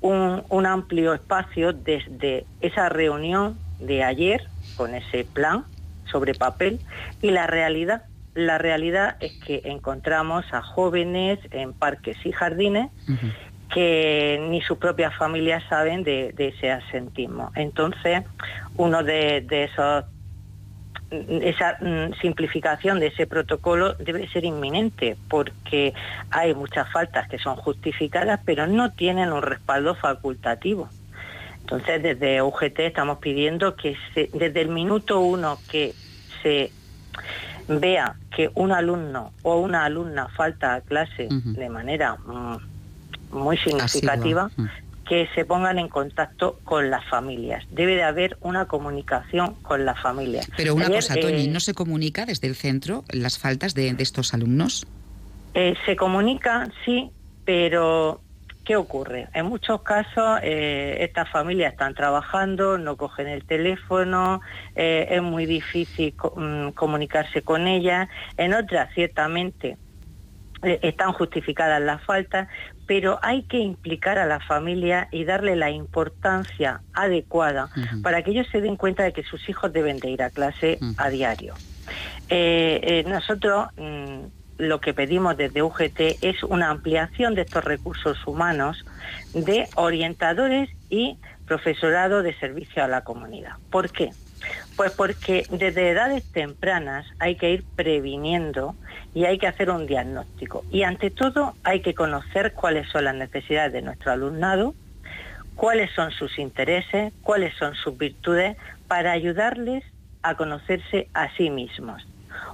un, 0.00 0.66
amplio 0.66 1.14
espacio 1.14 1.72
desde 1.72 2.46
esa 2.60 2.88
reunión 2.88 3.58
de 3.78 4.02
ayer 4.02 4.48
con 4.76 4.94
ese 4.94 5.24
plan 5.24 5.64
sobre 6.10 6.34
papel 6.34 6.80
y 7.20 7.30
la 7.30 7.46
realidad. 7.46 8.04
La 8.34 8.56
realidad 8.58 9.16
es 9.20 9.32
que 9.44 9.60
encontramos 9.64 10.44
a 10.52 10.62
jóvenes 10.62 11.38
en 11.50 11.74
parques 11.74 12.16
y 12.24 12.32
jardines 12.32 12.90
que 13.72 14.38
ni 14.48 14.60
sus 14.62 14.78
propias 14.78 15.14
familias 15.16 15.62
saben 15.68 16.02
de, 16.02 16.34
ese 16.36 16.70
asentismo. 16.70 17.52
Entonces, 17.54 18.22
uno 18.76 19.02
de, 19.02 19.42
de 19.42 19.64
esos 19.64 20.04
esa 21.42 21.78
mm, 21.80 22.14
simplificación 22.20 23.00
de 23.00 23.08
ese 23.08 23.26
protocolo 23.26 23.94
debe 23.94 24.28
ser 24.28 24.44
inminente 24.44 25.16
porque 25.28 25.92
hay 26.30 26.54
muchas 26.54 26.90
faltas 26.90 27.28
que 27.28 27.38
son 27.38 27.56
justificadas 27.56 28.40
pero 28.44 28.66
no 28.66 28.92
tienen 28.92 29.32
un 29.32 29.42
respaldo 29.42 29.94
facultativo. 29.94 30.88
Entonces 31.60 32.02
desde 32.02 32.42
UGT 32.42 32.80
estamos 32.80 33.18
pidiendo 33.18 33.76
que 33.76 33.96
desde 34.14 34.60
el 34.60 34.68
minuto 34.68 35.20
uno 35.20 35.58
que 35.70 35.94
se 36.42 36.70
vea 37.68 38.16
que 38.34 38.50
un 38.54 38.72
alumno 38.72 39.32
o 39.42 39.60
una 39.60 39.84
alumna 39.84 40.28
falta 40.28 40.74
a 40.74 40.80
clase 40.80 41.28
de 41.30 41.68
manera 41.68 42.16
mm, 42.16 42.56
muy 43.32 43.56
significativa, 43.58 44.50
que 45.12 45.28
se 45.34 45.44
pongan 45.44 45.78
en 45.78 45.88
contacto 45.88 46.58
con 46.64 46.88
las 46.88 47.06
familias. 47.06 47.66
Debe 47.70 47.96
de 47.96 48.02
haber 48.02 48.38
una 48.40 48.64
comunicación 48.64 49.56
con 49.56 49.84
las 49.84 50.00
familias. 50.00 50.50
Pero 50.56 50.74
una 50.74 50.88
cosa, 50.88 51.16
Toñi, 51.16 51.44
eh, 51.44 51.48
¿no 51.48 51.60
se 51.60 51.74
comunica 51.74 52.24
desde 52.24 52.46
el 52.46 52.54
centro 52.54 53.04
las 53.10 53.38
faltas 53.38 53.74
de, 53.74 53.94
estos 53.98 54.32
alumnos? 54.32 54.86
Eh, 55.52 55.74
se 55.84 55.96
comunica, 55.96 56.66
sí, 56.86 57.10
pero 57.44 58.22
¿Qué 58.64 58.76
ocurre? 58.76 59.26
En 59.34 59.46
muchos 59.46 59.82
casos 59.82 60.38
eh, 60.42 60.98
estas 61.00 61.28
familias 61.30 61.72
están 61.72 61.94
trabajando, 61.94 62.78
no 62.78 62.96
cogen 62.96 63.26
el 63.26 63.44
teléfono, 63.44 64.40
eh, 64.76 65.08
es 65.10 65.20
muy 65.20 65.46
difícil 65.46 66.14
mm, 66.36 66.68
comunicarse 66.68 67.42
con 67.42 67.66
ellas. 67.66 68.08
En 68.36 68.54
otras, 68.54 68.94
ciertamente, 68.94 69.78
están 70.62 71.12
justificadas 71.12 71.80
las 71.80 72.02
faltas, 72.04 72.48
pero 72.86 73.18
hay 73.22 73.42
que 73.44 73.58
implicar 73.58 74.18
a 74.18 74.26
la 74.26 74.40
familia 74.40 75.08
y 75.10 75.24
darle 75.24 75.56
la 75.56 75.70
importancia 75.70 76.82
adecuada 76.92 77.68
para 78.02 78.22
que 78.22 78.30
ellos 78.30 78.46
se 78.52 78.60
den 78.60 78.76
cuenta 78.76 79.02
de 79.02 79.12
que 79.12 79.24
sus 79.24 79.48
hijos 79.48 79.72
deben 79.72 79.98
de 79.98 80.10
ir 80.10 80.22
a 80.22 80.30
clase 80.30 80.78
a 80.96 81.08
diario. 81.10 81.54
nosotros... 83.06 83.68
Mm, 83.76 84.26
lo 84.58 84.80
que 84.80 84.94
pedimos 84.94 85.36
desde 85.36 85.62
UGT 85.62 86.18
es 86.20 86.42
una 86.44 86.70
ampliación 86.70 87.34
de 87.34 87.42
estos 87.42 87.64
recursos 87.64 88.16
humanos 88.26 88.84
de 89.32 89.68
orientadores 89.74 90.70
y 90.88 91.18
profesorado 91.46 92.22
de 92.22 92.34
servicio 92.38 92.84
a 92.84 92.88
la 92.88 93.02
comunidad. 93.02 93.54
¿Por 93.70 93.90
qué? 93.90 94.12
Pues 94.76 94.92
porque 94.92 95.46
desde 95.50 95.90
edades 95.90 96.24
tempranas 96.32 97.06
hay 97.18 97.36
que 97.36 97.50
ir 97.50 97.64
previniendo 97.76 98.74
y 99.14 99.24
hay 99.24 99.38
que 99.38 99.46
hacer 99.46 99.70
un 99.70 99.86
diagnóstico. 99.86 100.64
Y 100.70 100.82
ante 100.82 101.10
todo 101.10 101.54
hay 101.62 101.80
que 101.80 101.94
conocer 101.94 102.54
cuáles 102.54 102.88
son 102.90 103.04
las 103.04 103.14
necesidades 103.14 103.72
de 103.72 103.82
nuestro 103.82 104.12
alumnado, 104.12 104.74
cuáles 105.54 105.90
son 105.92 106.10
sus 106.12 106.38
intereses, 106.38 107.12
cuáles 107.22 107.54
son 107.56 107.74
sus 107.74 107.96
virtudes, 107.96 108.56
para 108.88 109.12
ayudarles 109.12 109.84
a 110.22 110.36
conocerse 110.36 111.08
a 111.14 111.34
sí 111.36 111.50
mismos. 111.50 112.06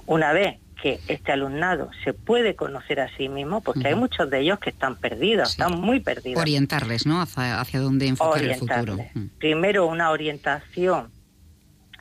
Una 0.05 0.33
vez 0.33 0.57
que 0.81 0.99
este 1.07 1.31
alumnado 1.31 1.89
se 2.03 2.13
puede 2.13 2.55
conocer 2.55 2.99
a 2.99 3.09
sí 3.17 3.29
mismo, 3.29 3.61
porque 3.61 3.87
hay 3.87 3.95
muchos 3.95 4.29
de 4.29 4.39
ellos 4.39 4.59
que 4.59 4.69
están 4.69 4.95
perdidos, 4.95 5.51
están 5.51 5.79
muy 5.79 5.99
perdidos. 5.99 6.41
Orientarles, 6.41 7.05
¿no? 7.05 7.21
Hacia, 7.21 7.79
dónde 7.79 8.07
enfocar 8.07 8.43
el 8.43 8.55
futuro. 8.55 8.97
Mm. 9.13 9.25
Primero 9.37 9.85
una 9.87 10.11
orientación, 10.11 11.11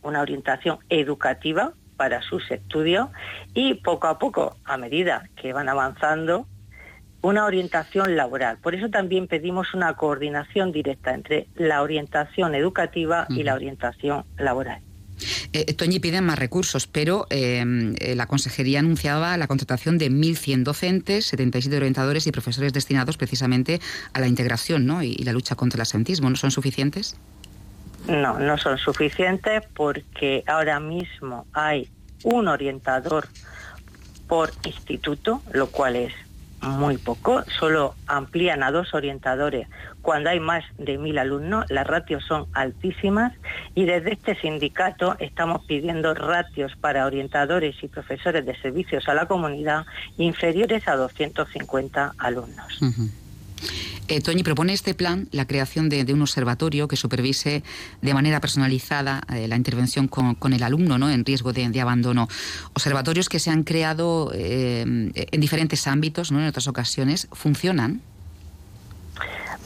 una 0.03 0.21
orientación 0.21 0.79
educativa 0.89 1.73
para 1.97 2.23
sus 2.23 2.51
estudios 2.51 3.09
y 3.55 3.75
poco 3.75 4.07
a 4.07 4.19
poco, 4.19 4.57
a 4.65 4.77
medida 4.77 5.29
que 5.37 5.53
van 5.53 5.69
avanzando, 5.69 6.47
una 7.21 7.45
orientación 7.45 8.17
laboral. 8.17 8.59
Por 8.59 8.75
eso 8.75 8.89
también 8.89 9.27
pedimos 9.27 9.75
una 9.75 9.95
coordinación 9.95 10.73
directa 10.73 11.13
entre 11.13 11.49
la 11.57 11.83
orientación 11.83 12.55
educativa 12.55 13.27
y 13.29 13.43
la 13.43 13.55
orientación 13.55 14.25
laboral. 14.37 14.81
Eh, 15.53 15.75
Toñi 15.75 15.99
pide 15.99 16.21
más 16.21 16.39
recursos, 16.39 16.87
pero 16.87 17.27
em, 17.31 17.95
eh, 17.99 18.15
la 18.15 18.27
Consejería 18.27 18.79
anunciaba 18.79 19.37
la 19.37 19.47
contratación 19.49 19.99
de 19.99 20.11
1.100 20.11 20.63
docentes, 20.63 21.27
77 21.27 21.77
orientadores 21.77 22.27
y 22.27 22.33
profesores 22.33 22.73
destinados 22.73 23.17
precisamente 23.17 23.81
a 24.13 24.21
la 24.21 24.29
integración 24.29 24.87
¿no? 24.87 25.03
y, 25.03 25.17
la 25.17 25.33
lucha 25.33 25.57
contra 25.57 25.79
el 25.79 25.83
asentismo. 25.83 26.31
¿No 26.31 26.37
son 26.37 26.51
suficientes? 26.51 27.17
No, 28.09 28.39
no 28.39 28.59
son 28.59 28.79
suficientes 28.79 29.63
porque 29.75 30.43
ahora 30.47 30.81
mismo 30.81 31.47
hay 31.53 31.89
un 32.25 32.49
orientador 32.49 33.29
por 34.27 34.51
instituto, 34.65 35.43
lo 35.53 35.69
cual 35.69 35.97
es 35.97 36.13
muy 36.61 36.99
poco, 36.99 37.45
solo 37.59 37.95
amplían 38.07 38.63
a 38.63 38.73
dos 38.73 38.93
orientadores 38.93 39.69
cuando 40.09 40.31
hay 40.31 40.41
más 40.41 40.65
de 40.79 40.97
mil 40.97 41.19
alumnos, 41.19 41.67
las 41.69 41.87
ratios 41.87 42.25
son 42.25 42.47
altísimas 42.55 43.35
y 43.75 43.85
desde 43.85 44.15
este 44.15 44.35
sindicato 44.37 45.17
estamos 45.19 45.67
pidiendo 45.67 46.15
ratios 46.15 46.77
para 46.81 47.05
orientadores 47.05 47.77
y 47.83 47.89
profesores 47.89 48.47
de 48.47 48.57
servicios 48.59 49.07
a 49.07 49.13
la 49.13 49.27
comunidad 49.27 49.85
inferiores 50.17 50.89
a 50.89 50.97
250 50.97 52.15
alumnos. 52.17 52.81
Eh, 54.09 54.21
Toñi 54.23 54.43
propone 54.43 54.73
este 54.73 54.95
plan 54.95 55.29
la 55.33 55.47
creación 55.47 55.89
de, 55.89 56.05
un 56.13 56.23
observatorio 56.23 56.89
que 56.89 56.97
supervise 56.97 57.63
de 58.01 58.15
manera 58.15 58.41
personalizada 58.41 59.21
eh, 59.35 59.47
la 59.49 59.57
intervención 59.57 60.09
con, 60.09 60.53
el 60.53 60.63
alumno 60.63 60.97
¿no? 60.99 61.11
en 61.11 61.25
riesgo 61.25 61.53
de, 61.53 61.81
abandono. 61.81 62.29
Observatorios 62.73 63.29
que 63.29 63.39
se 63.39 63.51
han 63.51 63.65
creado 63.65 64.33
eh, 64.35 64.83
en 64.83 65.41
diferentes 65.41 65.87
ámbitos, 65.87 66.33
¿no? 66.33 66.41
en 66.41 66.47
otras 66.47 66.69
ocasiones, 66.69 67.29
¿funcionan? 67.33 68.01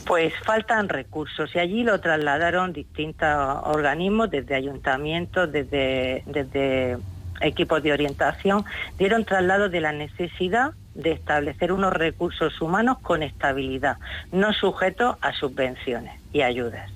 Pues 0.07 0.35
faltan 0.45 0.89
recursos 0.89 1.55
y 1.55 1.61
allí 1.61 1.85
lo 1.85 2.01
trasladaron 2.01 2.73
distintos 2.73 3.29
organismos, 3.63 4.31
desde 4.31 4.57
ayuntamientos, 4.57 5.53
desde, 5.53 6.25
desde 6.27 6.99
equipos 7.41 7.83
de 7.83 7.93
orientación, 7.93 8.65
dieron 8.99 9.25
traslado 9.25 9.69
de 9.69 9.81
la 9.81 9.93
necesidad 9.93 10.73
de 10.95 11.13
establecer 11.13 11.73
unos 11.73 11.93
recursos 11.93 12.61
humanos 12.61 12.99
con 13.03 13.23
estabilidad, 13.23 13.99
no 14.31 14.53
sujetos 14.53 15.17
a 15.21 15.33
subvenciones 15.33 16.21
y 16.33 16.43
ayudas. 16.43 16.91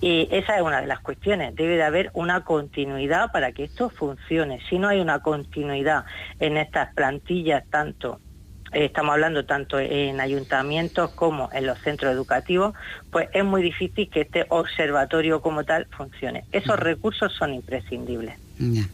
Y 0.00 0.28
esa 0.32 0.56
es 0.56 0.62
una 0.62 0.80
de 0.80 0.88
las 0.88 0.98
cuestiones. 0.98 1.54
Debe 1.54 1.76
de 1.76 1.84
haber 1.84 2.10
una 2.14 2.40
continuidad 2.40 3.30
para 3.30 3.52
que 3.52 3.64
esto 3.64 3.90
funcione. 3.90 4.60
Si 4.68 4.76
no 4.76 4.88
hay 4.88 4.98
una 4.98 5.20
continuidad 5.20 6.04
en 6.40 6.56
estas 6.56 6.92
plantillas, 6.94 7.62
tanto 7.70 8.18
estamos 8.72 9.12
hablando 9.12 9.44
tanto 9.44 9.78
en 9.78 10.20
ayuntamientos 10.20 11.10
como 11.10 11.50
en 11.52 11.66
los 11.66 11.78
centros 11.80 12.12
educativos, 12.12 12.74
pues 13.10 13.28
es 13.32 13.44
muy 13.44 13.62
difícil 13.62 14.08
que 14.10 14.22
este 14.22 14.46
observatorio 14.48 15.42
como 15.42 15.64
tal 15.64 15.86
funcione. 15.90 16.44
Esos 16.52 16.78
recursos 16.78 17.32
son 17.34 17.54
imprescindibles. 17.54 18.36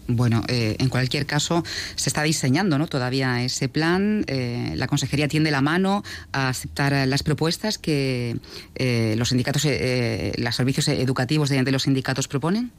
Bueno, 0.06 0.42
eh, 0.48 0.76
en 0.78 0.88
cualquier 0.88 1.26
caso, 1.26 1.62
se 1.94 2.08
está 2.08 2.22
diseñando 2.22 2.78
¿no? 2.78 2.86
todavía 2.86 3.42
ese 3.42 3.68
plan. 3.68 4.24
Eh, 4.26 4.72
la 4.76 4.86
Consejería 4.86 5.28
tiende 5.28 5.50
la 5.50 5.60
mano 5.60 6.02
a 6.32 6.48
aceptar 6.48 6.92
las 7.06 7.22
propuestas 7.22 7.78
que 7.78 8.36
eh, 8.74 9.14
los 9.16 9.28
sindicatos, 9.30 9.64
los 9.64 10.54
servicios 10.54 10.88
educativos 10.88 11.48
de, 11.48 11.70
los 11.70 11.82
sindicatos 11.82 12.28
proponen. 12.28 12.70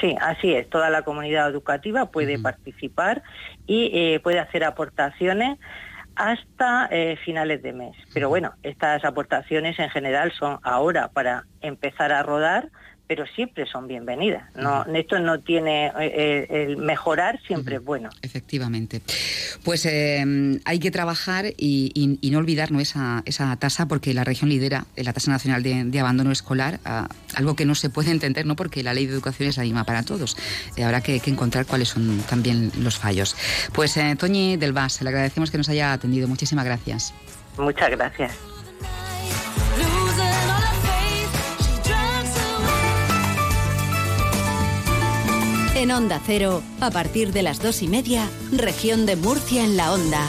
Sí, 0.00 0.14
así 0.20 0.52
es. 0.52 0.68
Toda 0.70 0.90
la 0.90 1.02
comunidad 1.02 1.48
educativa 1.50 2.06
puede 2.06 2.38
participar 2.38 3.22
y 3.66 4.18
puede 4.20 4.38
hacer 4.38 4.64
aportaciones 4.64 5.58
hasta 6.18 6.88
eh, 6.90 7.16
finales 7.24 7.62
de 7.62 7.72
mes. 7.72 7.96
Pero 8.12 8.28
bueno, 8.28 8.52
estas 8.64 9.04
aportaciones 9.04 9.78
en 9.78 9.88
general 9.88 10.32
son 10.32 10.58
ahora 10.64 11.08
para 11.08 11.44
empezar 11.60 12.12
a 12.12 12.24
rodar 12.24 12.70
pero 13.08 13.26
siempre 13.26 13.64
son 13.66 13.88
bienvenidas. 13.88 14.44
No, 14.54 14.84
Esto 14.94 15.18
no 15.18 15.40
tiene, 15.40 15.86
eh, 15.86 15.92
eh, 15.98 16.46
el 16.68 16.76
mejorar 16.76 17.40
siempre 17.46 17.76
es 17.76 17.84
bueno. 17.84 18.10
Efectivamente. 18.20 19.00
Pues 19.64 19.86
eh, 19.86 20.60
hay 20.66 20.78
que 20.78 20.90
trabajar 20.90 21.46
y, 21.56 22.18
no 22.30 22.38
olvidar 22.38 22.68
esa, 22.78 23.22
esa, 23.24 23.56
tasa 23.56 23.88
porque 23.88 24.12
la 24.12 24.24
región 24.24 24.50
lidera 24.50 24.84
la 24.96 25.14
tasa 25.14 25.30
nacional 25.30 25.62
de, 25.62 25.98
abandono 25.98 26.30
escolar, 26.30 26.80
algo 27.34 27.56
que 27.56 27.64
no 27.64 27.74
se 27.74 27.88
puede 27.88 28.10
entender, 28.10 28.44
¿no? 28.44 28.54
porque 28.54 28.82
la 28.82 28.92
ley 28.92 29.06
de 29.06 29.14
educación 29.14 29.48
es 29.48 29.56
la 29.56 29.62
misma 29.62 29.84
para 29.84 30.02
todos. 30.02 30.36
habrá 30.84 31.00
que, 31.00 31.20
encontrar 31.24 31.64
cuáles 31.64 31.88
son 31.88 32.22
también 32.28 32.70
los 32.78 32.98
fallos. 32.98 33.36
Pues 33.72 33.98
Toñi 34.18 34.58
Del 34.58 34.74
Vas, 34.74 35.00
le 35.00 35.08
agradecemos 35.08 35.50
que 35.50 35.56
nos 35.56 35.70
haya 35.70 35.94
atendido. 35.94 36.28
Muchísimas 36.28 36.66
gracias. 36.66 37.14
Muchas 37.56 37.90
gracias. 37.90 38.36
En 45.78 45.92
Onda 45.92 46.20
Cero, 46.26 46.60
a 46.80 46.90
partir 46.90 47.32
de 47.32 47.44
las 47.44 47.62
dos 47.62 47.82
y 47.82 47.86
media, 47.86 48.28
región 48.50 49.06
de 49.06 49.14
Murcia 49.14 49.62
en 49.62 49.76
la 49.76 49.92
Onda. 49.92 50.26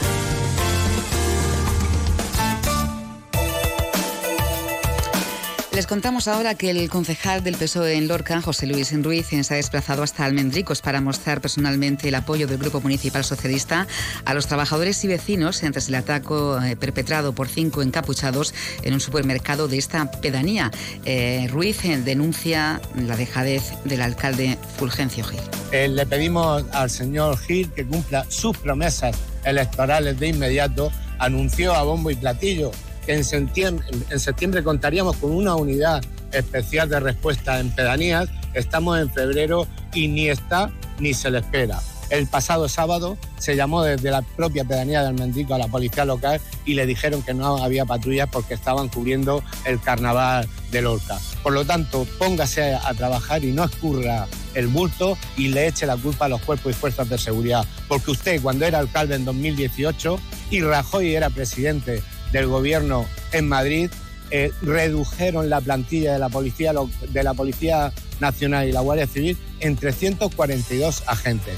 Les 5.71 5.85
contamos 5.85 6.27
ahora 6.27 6.55
que 6.55 6.71
el 6.71 6.89
concejal 6.89 7.43
del 7.43 7.55
PSOE 7.55 7.93
en 7.93 8.07
Lorca, 8.07 8.41
José 8.41 8.65
Luis 8.65 8.91
Ruiz, 9.03 9.27
se 9.27 9.53
ha 9.53 9.57
desplazado 9.57 10.01
hasta 10.01 10.25
Almendricos 10.25 10.81
para 10.81 10.99
mostrar 10.99 11.41
personalmente 11.41 12.07
el 12.07 12.15
apoyo 12.15 12.47
del 12.47 12.57
Grupo 12.57 12.81
Municipal 12.81 13.23
Socialista 13.23 13.85
a 14.25 14.33
los 14.33 14.47
trabajadores 14.47 15.03
y 15.03 15.07
vecinos 15.07 15.59
tras 15.59 15.87
el 15.87 15.95
ataque 15.95 16.33
eh, 16.63 16.75
perpetrado 16.75 17.33
por 17.33 17.47
cinco 17.47 17.83
encapuchados 17.83 18.53
en 18.81 18.95
un 18.95 18.99
supermercado 18.99 19.67
de 19.67 19.77
esta 19.77 20.09
pedanía. 20.09 20.71
Eh, 21.05 21.47
Ruiz 21.51 21.85
eh, 21.85 21.97
denuncia 21.97 22.81
la 22.95 23.15
dejadez 23.15 23.63
del 23.85 24.01
alcalde 24.01 24.57
Fulgencio 24.77 25.23
Gil. 25.23 25.95
le 25.95 26.05
pedimos 26.07 26.65
al 26.71 26.89
señor 26.89 27.37
Gil 27.37 27.71
que 27.71 27.85
cumpla 27.85 28.25
sus 28.27 28.57
promesas 28.57 29.15
electorales 29.43 30.19
de 30.19 30.29
inmediato. 30.29 30.91
Anunció 31.19 31.75
a 31.75 31.83
bombo 31.83 32.09
y 32.09 32.15
platillo 32.15 32.71
en 33.09 33.23
septiembre, 33.23 34.63
contaríamos 34.63 35.15
con 35.17 35.31
una 35.31 35.55
unidad 35.55 36.03
especial 36.31 36.89
de 36.89 36.99
respuesta 36.99 37.59
en 37.59 37.71
pedanías. 37.71 38.29
Estamos 38.53 38.99
en 38.99 39.09
febrero 39.09 39.67
y 39.93 40.07
ni 40.07 40.29
está 40.29 40.71
ni 40.99 41.13
se 41.13 41.31
le 41.31 41.39
espera. 41.39 41.79
El 42.11 42.27
pasado 42.27 42.67
sábado 42.69 43.17
se 43.37 43.55
llamó 43.55 43.83
desde 43.83 44.09
la 44.11 44.21
propia 44.21 44.63
pedanía 44.63 45.03
del 45.03 45.13
Mendico 45.13 45.53
a 45.53 45.59
la 45.59 45.67
policía 45.67 46.05
local 46.05 46.41
y 46.65 46.73
le 46.73 46.85
dijeron 46.85 47.21
que 47.21 47.33
no 47.33 47.63
había 47.63 47.85
patrullas 47.85 48.29
porque 48.31 48.55
estaban 48.55 48.89
cubriendo 48.89 49.43
el 49.65 49.79
carnaval 49.79 50.47
de 50.71 50.81
Lorca. 50.81 51.19
Por 51.43 51.53
lo 51.53 51.65
tanto, 51.65 52.07
póngase 52.17 52.73
a 52.73 52.93
trabajar 52.95 53.43
y 53.43 53.51
no 53.51 53.63
escurra 53.63 54.27
el 54.55 54.67
bulto 54.67 55.17
y 55.37 55.49
le 55.49 55.67
eche 55.67 55.85
la 55.85 55.97
culpa 55.97 56.25
a 56.25 56.29
los 56.29 56.41
cuerpos 56.41 56.71
y 56.71 56.75
fuerzas 56.75 57.09
de 57.09 57.17
seguridad. 57.17 57.65
Porque 57.87 58.11
usted, 58.11 58.41
cuando 58.41 58.65
era 58.65 58.79
alcalde 58.79 59.15
en 59.15 59.25
2018 59.25 60.19
y 60.49 60.61
Rajoy 60.61 61.13
era 61.13 61.29
presidente 61.29 62.01
del 62.31 62.47
gobierno 62.47 63.05
en 63.31 63.47
Madrid 63.47 63.89
eh, 64.31 64.51
redujeron 64.61 65.49
la 65.49 65.59
plantilla 65.59 66.13
de 66.13 66.19
la 66.19 66.29
policía 66.29 66.71
de 67.09 67.23
la 67.23 67.33
policía 67.33 67.91
nacional 68.19 68.69
y 68.69 68.71
la 68.71 68.81
Guardia 68.81 69.07
Civil 69.07 69.37
en 69.59 69.75
342 69.75 71.03
agentes. 71.07 71.55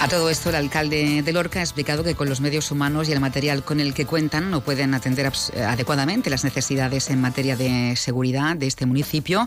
A 0.00 0.08
todo 0.08 0.28
esto, 0.28 0.50
el 0.50 0.56
alcalde 0.56 1.22
de 1.22 1.32
Lorca 1.32 1.60
ha 1.60 1.62
explicado 1.62 2.04
que 2.04 2.14
con 2.14 2.28
los 2.28 2.42
medios 2.42 2.70
humanos 2.70 3.08
y 3.08 3.12
el 3.12 3.20
material 3.20 3.64
con 3.64 3.80
el 3.80 3.94
que 3.94 4.04
cuentan 4.04 4.50
no 4.50 4.60
pueden 4.60 4.92
atender 4.92 5.32
adecuadamente 5.66 6.28
las 6.28 6.44
necesidades 6.44 7.08
en 7.08 7.22
materia 7.22 7.56
de 7.56 7.94
seguridad 7.96 8.54
de 8.54 8.66
este 8.66 8.84
municipio. 8.84 9.46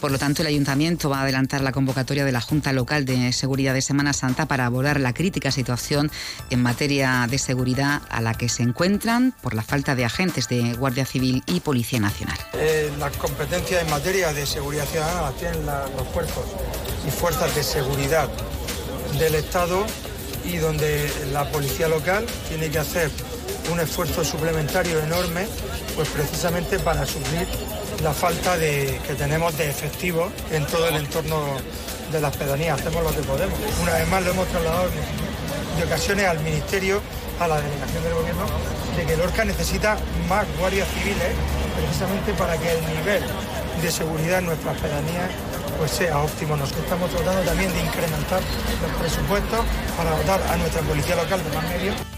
Por 0.00 0.12
lo 0.12 0.18
tanto, 0.18 0.42
el 0.42 0.48
ayuntamiento 0.48 1.10
va 1.10 1.18
a 1.18 1.22
adelantar 1.22 1.60
la 1.62 1.72
convocatoria 1.72 2.24
de 2.24 2.30
la 2.30 2.40
Junta 2.40 2.72
Local 2.72 3.04
de 3.04 3.32
Seguridad 3.32 3.74
de 3.74 3.82
Semana 3.82 4.12
Santa 4.12 4.46
para 4.46 4.66
abordar 4.66 5.00
la 5.00 5.12
crítica 5.12 5.50
situación 5.50 6.10
en 6.50 6.62
materia 6.62 7.26
de 7.28 7.38
seguridad 7.38 8.02
a 8.08 8.20
la 8.20 8.34
que 8.34 8.48
se 8.48 8.62
encuentran 8.62 9.34
por 9.42 9.54
la 9.54 9.62
falta 9.62 9.96
de 9.96 10.04
agentes 10.04 10.48
de 10.48 10.74
Guardia 10.74 11.04
Civil 11.04 11.42
y 11.46 11.60
Policía 11.60 11.98
Nacional. 11.98 12.38
Eh, 12.54 12.92
las 13.00 13.16
competencias 13.16 13.82
en 13.82 13.90
materia 13.90 14.32
de 14.32 14.46
seguridad 14.46 14.84
ciudadana 14.86 15.22
las 15.22 15.36
tienen 15.36 15.66
los 15.66 16.06
cuerpos 16.12 16.44
y 17.06 17.10
fuerzas 17.10 17.54
de 17.56 17.64
seguridad 17.64 18.28
del 19.18 19.34
Estado 19.34 19.84
y 20.44 20.56
donde 20.56 21.10
la 21.32 21.50
policía 21.50 21.88
local 21.88 22.24
tiene 22.48 22.70
que 22.70 22.78
hacer 22.78 23.10
un 23.72 23.80
esfuerzo 23.80 24.24
suplementario 24.24 25.00
enorme, 25.00 25.46
pues 25.94 26.08
precisamente 26.08 26.78
para 26.78 27.04
suplir 27.06 27.46
la 28.02 28.12
falta 28.12 28.56
de, 28.56 29.00
que 29.06 29.14
tenemos 29.14 29.56
de 29.56 29.68
efectivos 29.68 30.30
en 30.50 30.66
todo 30.66 30.88
el 30.88 30.96
entorno 30.96 31.42
de 32.12 32.20
las 32.20 32.36
pedanías. 32.36 32.78
Hacemos 32.78 33.02
lo 33.02 33.10
que 33.10 33.22
podemos. 33.22 33.58
Una 33.82 33.94
vez 33.94 34.08
más 34.08 34.22
lo 34.24 34.30
hemos 34.30 34.46
trasladado 34.48 34.88
de 35.78 35.84
ocasiones 35.84 36.26
al 36.26 36.40
Ministerio, 36.40 37.00
a 37.40 37.48
la 37.48 37.60
delegación 37.60 38.02
del 38.04 38.14
Gobierno, 38.14 38.46
de 38.96 39.04
que 39.04 39.16
Lorca 39.16 39.44
necesita 39.44 39.96
más 40.28 40.46
guardias 40.58 40.88
civiles, 40.88 41.32
precisamente 41.76 42.32
para 42.34 42.56
que 42.58 42.70
el 42.70 42.86
nivel 42.86 43.22
de 43.82 43.90
seguridad 43.90 44.38
en 44.38 44.46
nuestras 44.46 44.78
pedanías 44.78 45.30
pues 45.76 45.90
sea 45.92 46.18
óptimo. 46.18 46.56
Nosotros 46.56 46.84
estamos 46.84 47.10
tratando 47.10 47.42
también 47.42 47.72
de 47.72 47.80
incrementar 47.80 48.40
los 48.82 48.92
presupuestos 48.98 49.60
para 49.96 50.10
dotar 50.16 50.42
a 50.42 50.56
nuestra 50.56 50.82
policía 50.82 51.16
local 51.16 51.42
de 51.42 51.56
más 51.56 51.68
medios. 51.68 52.15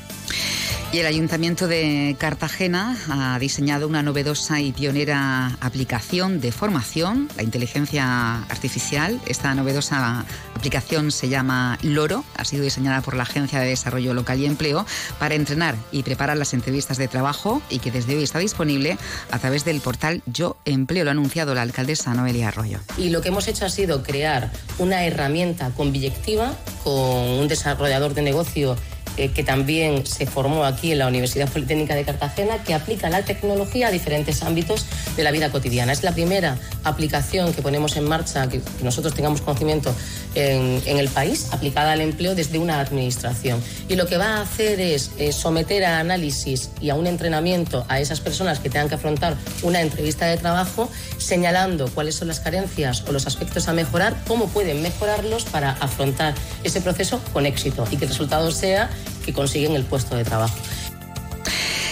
Y 0.91 1.01
el 1.01 1.07
Ayuntamiento 1.07 1.69
de 1.69 2.17
Cartagena 2.19 2.97
ha 3.11 3.39
diseñado 3.39 3.87
una 3.87 4.03
novedosa 4.03 4.63
y 4.63 4.73
pionera 4.73 5.59
aplicación 5.61 6.41
de 6.41 6.51
formación, 6.51 7.29
la 7.37 7.43
inteligencia 7.43 8.43
artificial. 8.45 9.21
Esta 9.27 9.55
novedosa 9.55 10.25
aplicación 10.55 11.13
se 11.13 11.29
llama 11.29 11.79
Loro, 11.83 12.25
ha 12.37 12.45
sido 12.47 12.65
diseñada 12.65 13.03
por 13.03 13.17
la 13.17 13.25
Agencia 13.25 13.61
de 13.61 13.69
Desarrollo 13.69 14.15
Local 14.15 14.41
y 14.41 14.47
Empleo 14.47 14.87
para 15.19 15.35
entrenar 15.35 15.77
y 15.93 16.05
preparar 16.05 16.39
las 16.39 16.55
entrevistas 16.55 16.97
de 16.97 17.07
trabajo 17.07 17.61
y 17.69 17.81
que 17.81 17.91
desde 17.91 18.17
hoy 18.17 18.23
está 18.23 18.39
disponible 18.39 18.97
a 19.31 19.39
través 19.39 19.67
del 19.67 19.83
portal 19.83 20.23
Yo 20.25 20.57
Empleo, 20.65 21.05
lo 21.05 21.11
ha 21.11 21.13
anunciado 21.13 21.55
la 21.55 21.63
alcaldesa 21.63 22.15
Noelia 22.15 22.49
Arroyo. 22.49 22.81
Y 22.97 23.11
lo 23.11 23.21
que 23.21 23.29
hemos 23.29 23.47
hecho 23.47 23.67
ha 23.67 23.71
sido 23.71 24.03
crear 24.03 24.51
una 24.79 25.05
herramienta 25.05 25.71
convictiva 25.71 26.57
con 26.83 26.95
un 26.95 27.47
desarrollador 27.47 28.15
de 28.15 28.23
negocio 28.23 28.75
eh, 29.19 29.33
que 29.33 29.43
también 29.43 30.07
se 30.07 30.27
formó 30.27 30.65
aquí 30.65 30.93
en 30.93 30.99
la 30.99 31.09
Universidad 31.09 31.49
Politécnica 31.49 31.97
de 31.97 32.05
Cartagena, 32.05 32.63
que 32.63 32.73
aplica 32.73 33.11
la 33.11 33.23
tecnología 33.23 33.89
a 33.89 33.91
diferentes 33.91 34.43
ámbitos 34.43 34.87
de 35.17 35.25
la 35.25 35.33
vida 35.33 35.51
cotidiana. 35.51 35.93
Es 35.93 36.05
la 36.05 36.13
primera 36.13 36.57
aplicación 36.85 37.53
que 37.53 37.61
ponemos 37.61 37.97
en 37.97 38.05
marcha, 38.05 38.49
que 38.49 38.61
nosotros 38.83 39.15
tengamos 39.15 39.41
conocimiento 39.41 39.93
en, 40.35 40.99
el 40.99 41.09
país, 41.09 41.49
aplicada 41.51 41.93
al 41.93 42.01
empleo 42.01 42.37
desde 42.37 42.59
una 42.59 42.79
administración. 42.79 43.61
Y 43.89 43.97
lo 43.97 44.07
que 44.07 44.17
va 44.17 44.37
a 44.37 44.43
hacer 44.43 44.81
es 44.81 45.11
someter 45.33 45.85
a 45.85 45.99
análisis 45.99 46.71
y 46.81 46.91
a 46.91 46.95
un 46.95 47.09
entrenamiento 47.09 47.85
a 47.89 47.99
esas 47.99 48.21
personas 48.21 48.61
que 48.61 48.71
tengan 48.71 48.89
que 48.89 48.95
afrontar 48.95 49.37
una 49.63 49.81
entrevista 49.81 50.27
de 50.27 50.37
trabajo, 50.37 50.89
señalando 51.19 51.89
cuáles 51.89 52.15
son 52.15 52.29
las 52.29 52.39
carencias 52.39 53.03
o 53.09 53.13
los 53.13 53.27
aspectos 53.27 53.67
a 53.67 53.73
mejorar, 53.73 54.17
cómo 54.29 54.47
pueden 54.49 54.81
mejorarlos 54.81 55.45
para 55.45 55.73
afrontar 55.73 56.35
ese 56.63 56.81
proceso 56.81 57.21
con 57.33 57.47
éxito 57.47 57.85
y 57.91 57.97
que 57.97 58.05
el 58.05 58.11
resultado 58.11 58.51
sea 58.51 58.91
que 59.29 59.35
consiguen 59.35 59.77
el 59.77 59.85
puesto 59.85 60.17
de 60.17 60.25
trabajo. 60.25 60.57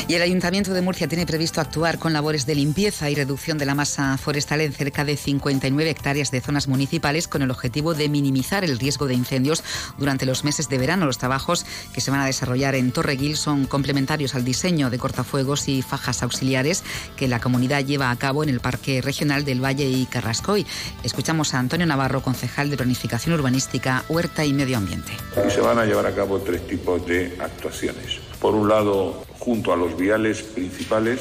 Y 0.09 0.15
el 0.15 0.23
Ayuntamiento 0.23 0.73
de 0.73 0.83
Murcia 0.83 1.09
tiene 1.09 1.27
previsto 1.27 1.61
actuar 1.61 1.99
con 1.99 2.13
labores 2.13 2.47
de 2.47 2.55
limpieza 2.55 3.11
y 3.11 3.17
reducción 3.17 3.59
de 3.59 3.67
la 3.67 3.75
masa 3.75 4.17
forestal 4.19 4.61
en 4.61 4.73
cerca 4.73 5.05
de 5.05 5.17
59 5.17 5.91
hectáreas 5.91 6.31
de 6.31 6.41
zonas 6.41 6.69
municipales 6.69 7.27
con 7.27 7.43
el 7.43 7.51
objetivo 7.51 7.93
de 7.93 8.09
minimizar 8.09 8.63
el 8.63 8.79
riesgo 8.79 9.09
de 9.09 9.15
incendios 9.15 9.65
durante 9.99 10.25
los 10.25 10.45
meses 10.45 10.69
de 10.69 10.79
verano. 10.79 11.07
Los 11.07 11.19
trabajos 11.19 11.67
que 11.93 12.01
se 12.01 12.13
van 12.13 12.21
a 12.21 12.27
desarrollar 12.27 12.77
en 12.77 12.93
Torreguil 12.93 13.37
son 13.37 13.67
complementarios 13.67 14.37
al 14.37 14.45
diseño 14.45 14.91
de 14.91 14.99
cortafuegos 14.99 15.67
y 15.67 15.83
fajas 15.83 16.23
auxiliares 16.23 16.85
que 17.17 17.27
la 17.27 17.41
comunidad 17.41 17.85
lleva 17.85 18.13
a 18.13 18.17
cabo 18.17 18.45
en 18.45 18.49
el 18.49 18.61
Parque 18.61 19.03
Regional 19.03 19.45
del 19.45 19.65
Valle 19.65 19.89
y 19.89 20.07
Carrascoy. 20.07 20.65
Escuchamos 21.03 21.53
a 21.53 21.59
Antonio 21.59 21.85
Navarro, 21.85 22.23
concejal 22.23 22.71
de 22.71 22.77
Planificación 22.77 23.35
Urbanística, 23.35 24.05
Huerta 24.09 24.45
y 24.45 24.53
Medio 24.53 24.77
Ambiente. 24.77 25.11
Se 25.49 25.61
van 25.61 25.81
a 25.81 25.85
llevar 25.85 26.07
a 26.07 26.15
cabo 26.15 26.39
tres 26.39 26.65
tipos 26.65 27.05
de 27.09 27.37
actuaciones. 27.41 28.21
Por 28.41 28.55
un 28.55 28.69
lado, 28.69 29.26
junto 29.39 29.73
a 29.73 29.77
los 29.77 29.97
viales 29.97 30.43
principales 30.43 31.21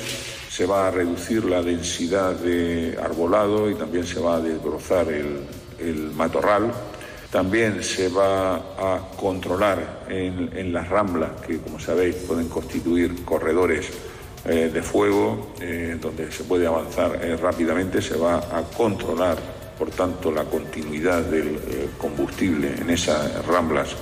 se 0.56 0.66
va 0.66 0.88
a 0.88 0.92
reducir 0.92 1.44
la 1.44 1.62
densidad 1.62 2.32
de 2.32 2.98
arbolado 3.04 3.70
y 3.70 3.76
también 3.76 4.06
se 4.06 4.22
va 4.22 4.38
a 4.38 4.40
desbrozar 4.40 5.08
el, 5.10 6.12
matorral. 6.16 6.72
También 7.30 7.84
se 7.84 8.08
va 8.08 8.56
a 8.56 9.10
controlar 9.18 10.06
en, 10.08 10.72
las 10.72 10.88
ramblas, 10.88 11.32
que 11.46 11.58
como 11.58 11.78
sabéis 11.78 12.16
pueden 12.16 12.48
constituir 12.48 13.26
corredores 13.26 13.88
eh, 14.46 14.72
de 14.74 14.82
fuego, 14.82 15.52
eh, 15.60 15.98
donde 16.00 16.32
se 16.32 16.46
puede 16.46 16.66
avanzar 16.66 17.20
eh, 17.22 17.36
rápidamente, 17.36 18.02
se 18.02 18.16
va 18.16 18.38
a 18.38 18.64
controlar, 18.78 19.38
por 19.78 19.90
tanto, 19.90 20.32
la 20.32 20.46
continuidad 20.46 21.24
del 21.24 21.60
combustible 21.98 22.76
en 22.80 22.90
esas 22.90 23.46
ramblas 23.46 23.94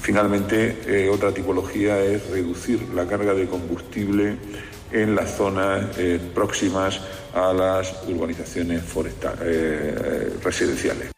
Finalmente, 0.00 0.78
eh, 0.86 1.08
otra 1.08 1.32
tipología 1.32 1.98
es 2.00 2.28
reducir 2.28 2.80
la 2.94 3.06
carga 3.06 3.34
de 3.34 3.46
combustible 3.46 4.36
en 4.92 5.14
las 5.14 5.36
zonas 5.36 5.96
eh, 5.98 6.20
próximas 6.34 7.00
a 7.34 7.52
las 7.52 7.94
urbanizaciones 8.08 8.82
eh, 9.42 10.32
residenciales. 10.42 11.10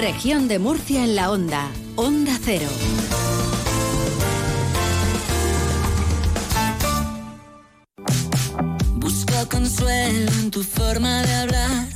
Región 0.00 0.48
de 0.48 0.58
Murcia 0.58 1.04
en 1.04 1.14
la 1.14 1.30
onda, 1.30 1.68
Onda 1.96 2.32
Cero. 2.42 2.66
Busco 8.96 9.48
consuelo 9.50 10.30
en 10.40 10.50
tu 10.50 10.62
forma 10.62 11.22
de 11.22 11.34
hablar 11.34 11.89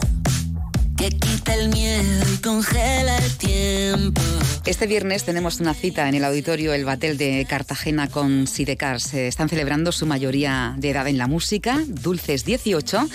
que 1.04 1.18
quita 1.18 1.54
el 1.54 1.68
miedo 1.68 2.24
y 2.32 2.38
congela 2.38 3.18
el 3.18 3.36
tiempo. 3.36 4.22
Este 4.64 4.86
viernes 4.86 5.24
tenemos 5.24 5.60
una 5.60 5.74
cita 5.74 6.08
en 6.08 6.14
el 6.14 6.24
auditorio 6.24 6.72
El 6.72 6.86
Batel 6.86 7.18
de 7.18 7.46
Cartagena 7.46 8.08
con 8.08 8.46
Sidecar. 8.46 9.02
Se 9.02 9.28
están 9.28 9.50
celebrando 9.50 9.92
su 9.92 10.06
mayoría 10.06 10.74
de 10.78 10.90
edad 10.90 11.06
en 11.06 11.18
la 11.18 11.26
música, 11.26 11.82
Dulces 11.86 12.46
18, 12.46 13.06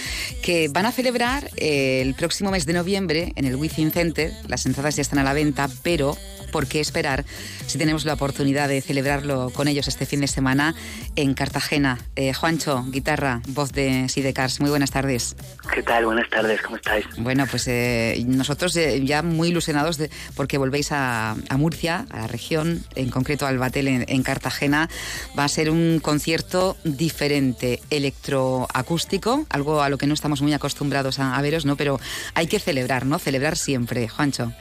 que 0.44 0.68
van 0.68 0.86
a 0.86 0.92
celebrar 0.92 1.50
el 1.58 2.14
próximo 2.14 2.52
mes 2.52 2.68
de 2.68 2.74
noviembre 2.74 3.34
en 3.36 3.46
el 3.46 3.56
Within 3.56 3.92
Center. 3.92 4.34
Las 4.48 4.68
entradas 4.68 4.96
ya 4.96 5.02
están 5.02 5.18
a 5.18 5.24
la 5.24 5.34
venta, 5.34 5.68
pero 5.82 6.16
¿por 6.52 6.68
qué 6.68 6.80
esperar 6.80 7.26
si 7.68 7.78
tenemos 7.78 8.06
la 8.06 8.14
oportunidad 8.14 8.68
de 8.68 8.82
celebrarlo 8.82 9.52
con 9.52 9.68
ellos 9.68 9.88
este 9.88 10.06
fin 10.06 10.22
de 10.22 10.28
semana 10.28 10.76
en 11.16 11.34
Cartagena? 11.34 12.00
Eh, 12.16 12.34
Juancho, 12.34 12.86
guitarra, 12.90 13.42
voz 13.48 13.72
de 13.72 14.10
Sidecars, 14.10 14.60
muy 14.60 14.70
buenas 14.70 14.92
tardes. 14.92 15.36
¿Qué 15.74 15.84
tal? 15.84 16.06
Buenas 16.06 16.30
tardes, 16.30 16.62
¿cómo 16.62 16.76
estáis? 16.78 17.06
Bueno, 17.18 17.46
pues 17.50 17.68
eh, 17.68 18.24
nosotros 18.28 18.76
eh, 18.76 19.02
ya 19.06 19.22
muy 19.22 19.50
ilusionados 19.50 19.98
de, 19.98 20.10
porque 20.36 20.58
volvéis 20.58 20.92
a, 20.92 21.36
Murcia, 21.58 22.06
a 22.10 22.22
la 22.22 22.28
región, 22.28 22.84
en 22.96 23.10
concreto 23.10 23.46
al 23.46 23.58
Batel 23.58 23.88
en, 23.88 24.24
Cartagena. 24.24 24.90
Va 25.38 25.44
a 25.46 25.48
ser 25.48 25.70
un 25.70 26.00
concierto 26.00 26.78
diferente, 26.84 27.82
electroacústico, 27.90 29.46
algo 29.50 29.82
a 29.82 29.90
lo 29.90 29.98
que 29.98 30.08
no 30.08 30.14
estamos 30.14 30.42
muy 30.42 30.54
acostumbrados 30.54 31.20
a, 31.20 31.36
a 31.36 31.42
veros, 31.42 31.66
¿no? 31.66 31.76
Pero 31.76 32.00
hay 32.34 32.48
que 32.48 32.60
celebrar, 32.60 33.06
¿no? 33.06 33.20
Celebrar 33.20 33.58
siempre, 33.58 34.08
Juancho. 34.08 34.54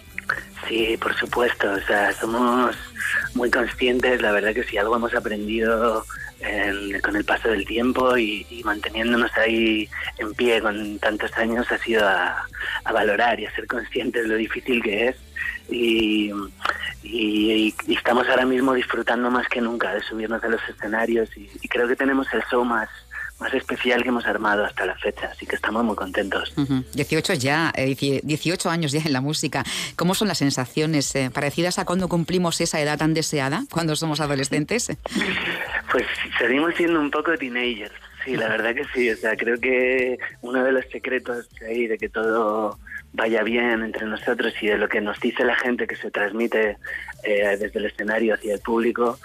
Sí, 0.69 0.97
por 0.99 1.15
supuesto. 1.15 1.71
O 1.73 1.81
sea, 1.81 2.13
somos 2.13 2.77
muy 3.35 3.51
conscientes. 3.51 4.21
La 4.21 4.33
verdad 4.33 4.53
que 4.53 4.65
si 4.65 4.77
algo 4.77 4.97
hemos 4.97 5.15
aprendido 5.15 6.05
con 7.03 7.17
el 7.17 7.25
paso 7.25 7.49
del 7.49 7.67
tiempo 7.67 8.17
y, 8.17 8.47
manteniéndonos 8.65 9.31
ahí 9.37 9.89
en 10.19 10.35
pie 10.35 10.61
con 10.61 10.99
tantos 10.99 11.37
años 11.37 11.71
ha 11.73 11.79
sido 11.79 12.07
a, 12.07 12.47
valorar 12.93 13.41
y 13.41 13.47
a 13.47 13.55
ser 13.55 13.67
conscientes 13.67 14.23
de 14.23 14.29
lo 14.29 14.37
difícil 14.37 14.83
que 14.83 15.09
es. 15.09 15.17
Y, 15.71 16.31
y, 17.03 17.75
estamos 17.89 18.29
ahora 18.29 18.45
mismo 18.45 18.75
disfrutando 18.75 19.31
más 19.31 19.49
que 19.49 19.61
nunca 19.61 19.95
de 19.95 20.03
subirnos 20.03 20.43
a 20.45 20.49
los 20.49 20.61
escenarios 20.69 21.35
y, 21.37 21.49
creo 21.69 21.89
que 21.89 21.97
tenemos 21.97 22.27
el 22.33 22.43
show 22.51 22.65
más 22.65 22.89
más 23.39 23.55
especial 23.55 24.03
que 24.03 24.09
hemos 24.09 24.27
armado 24.27 24.65
hasta 24.65 24.87
la 24.87 24.97
fecha, 24.97 25.29
así 25.33 25.47
que 25.47 25.57
estamos 25.57 25.85
muy 25.85 25.97
contentos. 25.97 26.55
18 26.95 27.35
ya, 27.35 27.73
18 27.75 28.71
años 28.71 28.93
ya 28.93 29.01
en 29.01 29.13
la 29.13 29.21
música. 29.21 29.65
¿Cómo 29.97 30.15
son 30.15 30.29
las 30.29 30.39
sensaciones 30.39 31.15
parecidas 31.33 31.79
a 31.79 31.85
cuando 31.85 32.09
cumplimos 32.09 32.61
esa 32.61 32.81
edad 32.81 32.99
tan 32.99 33.15
deseada, 33.15 33.65
cuando 33.71 33.97
somos 33.97 34.21
adolescentes? 34.21 34.89
Pues 35.91 36.05
seguimos 36.39 36.75
siendo 36.75 37.01
un 37.01 37.11
poco 37.11 37.35
teenagers. 37.39 37.95
Sí, 38.23 38.37
la 38.37 38.49
verdad 38.49 38.75
que 38.75 38.85
sí. 38.95 39.11
O 39.11 39.17
sea, 39.17 39.37
creo 39.37 39.59
que 39.59 40.19
uno 40.43 40.63
de 40.63 40.73
los 40.73 40.85
secretos 40.91 41.49
ahí 41.67 41.87
de 41.87 41.97
que 41.97 42.11
todo 42.11 42.79
vaya 43.13 43.43
bien 43.43 43.83
entre 43.83 44.07
nosotros 44.07 44.53
y 44.61 44.67
de 44.67 44.77
lo 44.77 44.89
que 44.89 45.01
nos 45.01 45.19
dice 45.19 45.45
la 45.45 45.57
gente 45.57 45.87
que 45.87 45.97
se 45.97 46.11
transmite 46.11 46.77
eh, 47.25 47.57
desde 47.59 47.79
el 47.79 47.87
escenario 47.87 48.35
hacia 48.35 48.55
el 48.55 48.61
público 48.61 49.19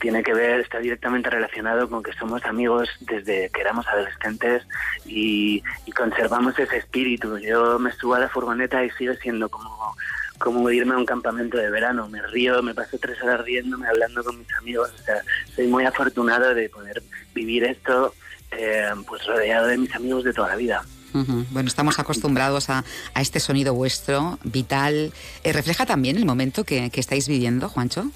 tiene 0.00 0.22
que 0.22 0.32
ver, 0.32 0.60
está 0.60 0.78
directamente 0.78 1.30
relacionado 1.30 1.88
con 1.88 2.02
que 2.02 2.12
somos 2.12 2.44
amigos 2.44 2.88
desde 3.00 3.50
que 3.50 3.60
éramos 3.60 3.86
adolescentes 3.86 4.64
y, 5.04 5.62
conservamos 5.96 6.56
ese 6.56 6.76
espíritu. 6.76 7.38
Yo 7.38 7.78
me 7.80 7.90
subo 7.92 8.14
a 8.14 8.20
la 8.20 8.28
furgoneta 8.28 8.84
y 8.84 8.90
sigo 8.90 9.14
siendo 9.14 9.48
como 9.48 9.96
como 10.38 10.70
irme 10.70 10.94
a 10.94 10.98
un 10.98 11.04
campamento 11.04 11.58
de 11.58 11.68
verano. 11.68 12.08
Me 12.08 12.22
río, 12.22 12.62
me 12.62 12.72
paso 12.72 12.96
tres 13.00 13.20
horas 13.20 13.44
riéndome, 13.44 13.88
hablando 13.88 14.22
con 14.22 14.38
mis 14.38 14.54
amigos. 14.54 14.92
O 15.00 15.02
sea, 15.02 15.16
soy 15.56 15.66
muy 15.66 15.84
afortunado 15.84 16.54
de 16.54 16.68
poder 16.68 17.02
vivir 17.34 17.64
esto 17.64 18.14
eh, 18.52 18.88
pues 19.08 19.26
rodeado 19.26 19.66
de 19.66 19.78
mis 19.78 19.92
amigos 19.96 20.22
de 20.22 20.32
toda 20.32 20.50
la 20.50 20.56
vida. 20.56 20.84
Bueno, 21.12 21.68
estamos 21.68 21.98
acostumbrados 21.98 22.70
a, 22.70 22.84
este 23.18 23.40
sonido 23.40 23.74
vuestro, 23.74 24.38
vital. 24.44 25.12
Eh, 25.42 25.52
¿Refleja 25.52 25.86
también 25.86 26.16
el 26.16 26.26
momento 26.26 26.64
que, 26.64 26.90
estáis 26.94 27.28
viviendo, 27.28 27.68
Juancho? 27.68 28.10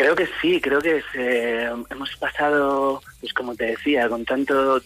Creo 0.00 0.16
que 0.16 0.26
sí, 0.40 0.58
creo 0.62 0.80
que 0.80 1.02
hemos 1.90 2.16
pasado, 2.16 3.02
pues 3.20 3.34
como 3.34 3.54
te 3.54 3.66
decía, 3.66 4.08
con 4.08 4.24
tanto, 4.24 4.80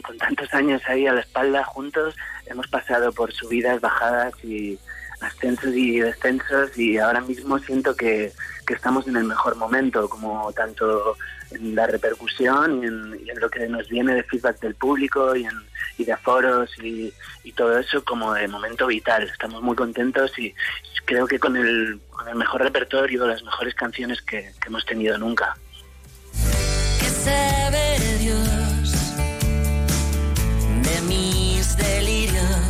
con 0.00 0.16
tantos 0.16 0.54
años 0.54 0.80
ahí 0.86 1.08
a 1.08 1.12
la 1.12 1.22
espalda 1.22 1.64
juntos, 1.64 2.14
hemos 2.46 2.68
pasado 2.68 3.10
por 3.10 3.32
subidas, 3.32 3.80
bajadas 3.80 4.32
y 4.44 4.78
ascensos 5.22 5.74
y 5.74 5.98
descensos 5.98 6.78
y 6.78 6.98
ahora 6.98 7.20
mismo 7.20 7.58
siento 7.58 7.96
que, 7.96 8.30
que 8.64 8.74
estamos 8.74 9.08
en 9.08 9.16
el 9.16 9.24
mejor 9.24 9.56
momento, 9.56 10.08
como 10.08 10.52
tanto 10.52 11.16
en 11.50 11.74
la 11.74 11.86
repercusión 11.86 12.82
y 12.82 12.86
en, 12.86 13.40
lo 13.40 13.48
que 13.48 13.68
nos 13.68 13.88
viene 13.88 14.14
de 14.14 14.22
feedback 14.24 14.60
del 14.60 14.74
público 14.74 15.34
y, 15.34 15.44
en, 15.44 15.52
y 15.98 16.04
de 16.04 16.16
foros 16.16 16.70
y, 16.82 17.12
todo 17.56 17.78
eso 17.78 18.02
como 18.04 18.32
de 18.32 18.48
momento 18.48 18.86
vital. 18.86 19.24
Estamos 19.24 19.60
muy 19.60 19.76
contentos 19.76 20.38
y 20.38 20.54
creo 21.04 21.26
que 21.26 21.38
con 21.38 21.56
el, 21.56 22.00
con 22.08 22.26
el 22.28 22.36
mejor 22.36 22.62
repertorio, 22.62 23.26
las 23.26 23.42
mejores 23.42 23.74
canciones 23.74 24.22
que, 24.22 24.50
hemos 24.64 24.86
tenido 24.86 25.18
nunca. 25.18 25.56
Dios 28.18 28.92
de 30.82 31.00
mis 31.02 31.76
delirios. 31.76 32.69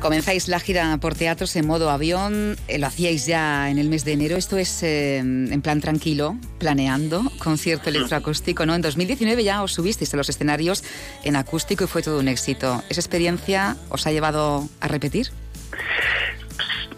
Comenzáis 0.00 0.48
la 0.48 0.60
gira 0.60 0.96
por 0.96 1.14
teatros 1.14 1.54
en 1.56 1.66
modo 1.66 1.90
avión, 1.90 2.56
eh, 2.68 2.78
lo 2.78 2.86
hacíais 2.86 3.26
ya 3.26 3.68
en 3.68 3.78
el 3.78 3.90
mes 3.90 4.02
de 4.06 4.12
enero, 4.12 4.38
esto 4.38 4.56
es 4.56 4.82
eh, 4.82 5.18
en 5.18 5.60
plan 5.60 5.82
tranquilo, 5.82 6.36
planeando, 6.58 7.30
concierto 7.38 7.90
electroacústico, 7.90 8.64
¿no? 8.64 8.74
En 8.74 8.80
2019 8.80 9.44
ya 9.44 9.62
os 9.62 9.74
subisteis 9.74 10.14
a 10.14 10.16
los 10.16 10.30
escenarios 10.30 10.84
en 11.22 11.36
acústico 11.36 11.84
y 11.84 11.86
fue 11.86 12.02
todo 12.02 12.18
un 12.18 12.28
éxito. 12.28 12.82
¿Esa 12.88 13.02
experiencia 13.02 13.76
os 13.90 14.06
ha 14.06 14.10
llevado 14.10 14.70
a 14.80 14.88
repetir? 14.88 15.28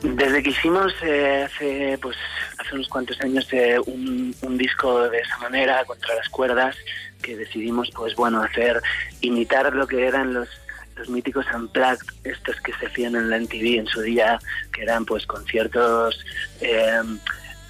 Desde 0.02 0.40
que 0.40 0.50
hicimos 0.50 0.92
eh, 1.02 1.46
hace 1.46 1.98
pues 2.00 2.16
hace 2.58 2.76
unos 2.76 2.88
cuantos 2.88 3.20
años 3.20 3.48
un, 3.86 4.34
un, 4.42 4.58
disco 4.58 5.08
de 5.08 5.18
esa 5.18 5.38
manera 5.38 5.84
contra 5.84 6.14
las 6.14 6.28
cuerdas 6.28 6.76
que 7.20 7.36
decidimos 7.36 7.90
pues 7.94 8.14
bueno 8.14 8.42
hacer 8.42 8.80
imitar 9.20 9.72
lo 9.74 9.86
que 9.86 10.06
eran 10.06 10.34
los 10.34 10.48
los 10.96 11.08
míticos 11.08 11.46
unplugged, 11.54 12.06
estos 12.24 12.60
que 12.60 12.72
se 12.74 12.86
hacían 12.86 13.16
en 13.16 13.30
la 13.30 13.38
MTV 13.38 13.78
en 13.78 13.86
su 13.86 14.00
día, 14.02 14.38
que 14.72 14.82
eran 14.82 15.04
pues 15.04 15.26
conciertos 15.26 16.24
eh, 16.60 17.00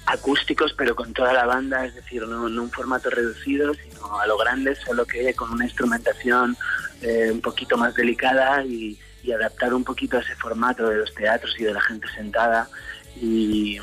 acústicos 0.05 0.73
pero 0.77 0.95
con 0.95 1.13
toda 1.13 1.33
la 1.33 1.45
banda, 1.45 1.85
es 1.85 1.95
decir, 1.95 2.25
no 2.27 2.47
en 2.47 2.59
un 2.59 2.71
formato 2.71 3.09
reducido, 3.09 3.73
sino 3.73 4.19
a 4.19 4.27
lo 4.27 4.37
grande, 4.37 4.75
solo 4.75 5.05
que 5.05 5.33
con 5.33 5.51
una 5.51 5.65
instrumentación 5.65 6.57
eh, 7.01 7.29
un 7.31 7.41
poquito 7.41 7.77
más 7.77 7.95
delicada 7.95 8.63
y, 8.65 8.99
y 9.23 9.31
adaptar 9.31 9.73
un 9.73 9.83
poquito 9.83 10.17
a 10.17 10.21
ese 10.21 10.35
formato 10.35 10.89
de 10.89 10.97
los 10.97 11.13
teatros 11.13 11.55
y 11.59 11.63
de 11.63 11.73
la 11.73 11.81
gente 11.81 12.07
sentada 12.15 12.69
y, 13.15 13.79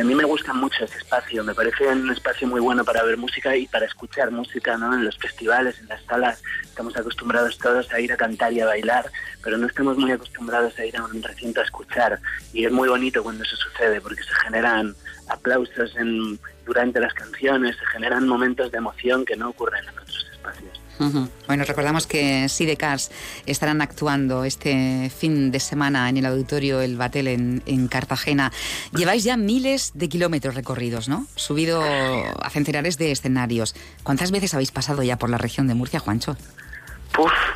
a 0.00 0.04
mí 0.04 0.14
me 0.14 0.24
gusta 0.24 0.52
mucho 0.52 0.84
ese 0.84 0.98
espacio, 0.98 1.42
me 1.42 1.54
parece 1.54 1.86
un 1.88 2.10
espacio 2.10 2.46
muy 2.46 2.60
bueno 2.60 2.84
para 2.84 3.02
ver 3.02 3.16
música 3.16 3.56
y 3.56 3.66
para 3.66 3.86
escuchar 3.86 4.30
música, 4.30 4.76
¿no? 4.76 4.94
En 4.94 5.04
los 5.04 5.16
festivales, 5.16 5.78
en 5.80 5.88
las 5.88 6.02
salas, 6.04 6.42
estamos 6.62 6.96
acostumbrados 6.96 7.58
todos 7.58 7.90
a 7.92 8.00
ir 8.00 8.12
a 8.12 8.16
cantar 8.16 8.52
y 8.52 8.60
a 8.60 8.66
bailar, 8.66 9.10
pero 9.42 9.56
no 9.56 9.66
estamos 9.66 9.96
muy 9.96 10.12
acostumbrados 10.12 10.78
a 10.78 10.84
ir 10.84 10.96
a 10.96 11.04
un 11.04 11.22
recinto 11.22 11.60
a 11.60 11.64
escuchar. 11.64 12.20
Y 12.52 12.64
es 12.64 12.72
muy 12.72 12.88
bonito 12.88 13.22
cuando 13.22 13.44
eso 13.44 13.56
sucede 13.56 14.00
porque 14.00 14.22
se 14.22 14.34
generan 14.44 14.94
aplausos 15.28 15.96
en, 15.96 16.38
durante 16.66 17.00
las 17.00 17.14
canciones, 17.14 17.76
se 17.76 17.86
generan 17.86 18.28
momentos 18.28 18.70
de 18.70 18.78
emoción 18.78 19.24
que 19.24 19.36
no 19.36 19.48
ocurren 19.48 19.88
en 19.88 19.98
Bueno, 21.46 21.64
recordamos 21.64 22.06
que 22.06 22.48
Sidecars 22.48 23.10
estarán 23.46 23.80
actuando 23.80 24.44
este 24.44 25.10
fin 25.16 25.50
de 25.50 25.60
semana 25.60 26.08
en 26.08 26.16
el 26.16 26.26
auditorio 26.26 26.80
El 26.80 26.96
Batel 26.96 27.28
en, 27.28 27.88
Cartagena. 27.88 28.52
Lleváis 28.96 29.24
ya 29.24 29.36
miles 29.36 29.92
de 29.94 30.08
kilómetros 30.08 30.54
recorridos, 30.54 31.08
¿no? 31.08 31.26
Subido 31.34 31.82
a 31.82 32.50
centenares 32.50 32.98
de 32.98 33.12
escenarios. 33.12 33.74
¿Cuántas 34.02 34.30
veces 34.30 34.54
habéis 34.54 34.72
pasado 34.72 35.02
ya 35.02 35.16
por 35.18 35.30
la 35.30 35.38
región 35.38 35.68
de 35.68 35.74
Murcia, 35.74 36.00
Juancho? 36.00 36.36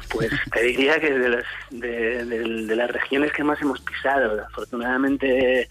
pues 0.08 0.30
te 0.52 0.62
diría 0.62 0.98
que 1.00 1.10
de, 1.70 2.76
las 2.76 2.90
regiones 2.90 3.32
que 3.32 3.44
más 3.44 3.60
hemos 3.62 3.80
pisado, 3.80 4.40
afortunadamente, 4.44 5.68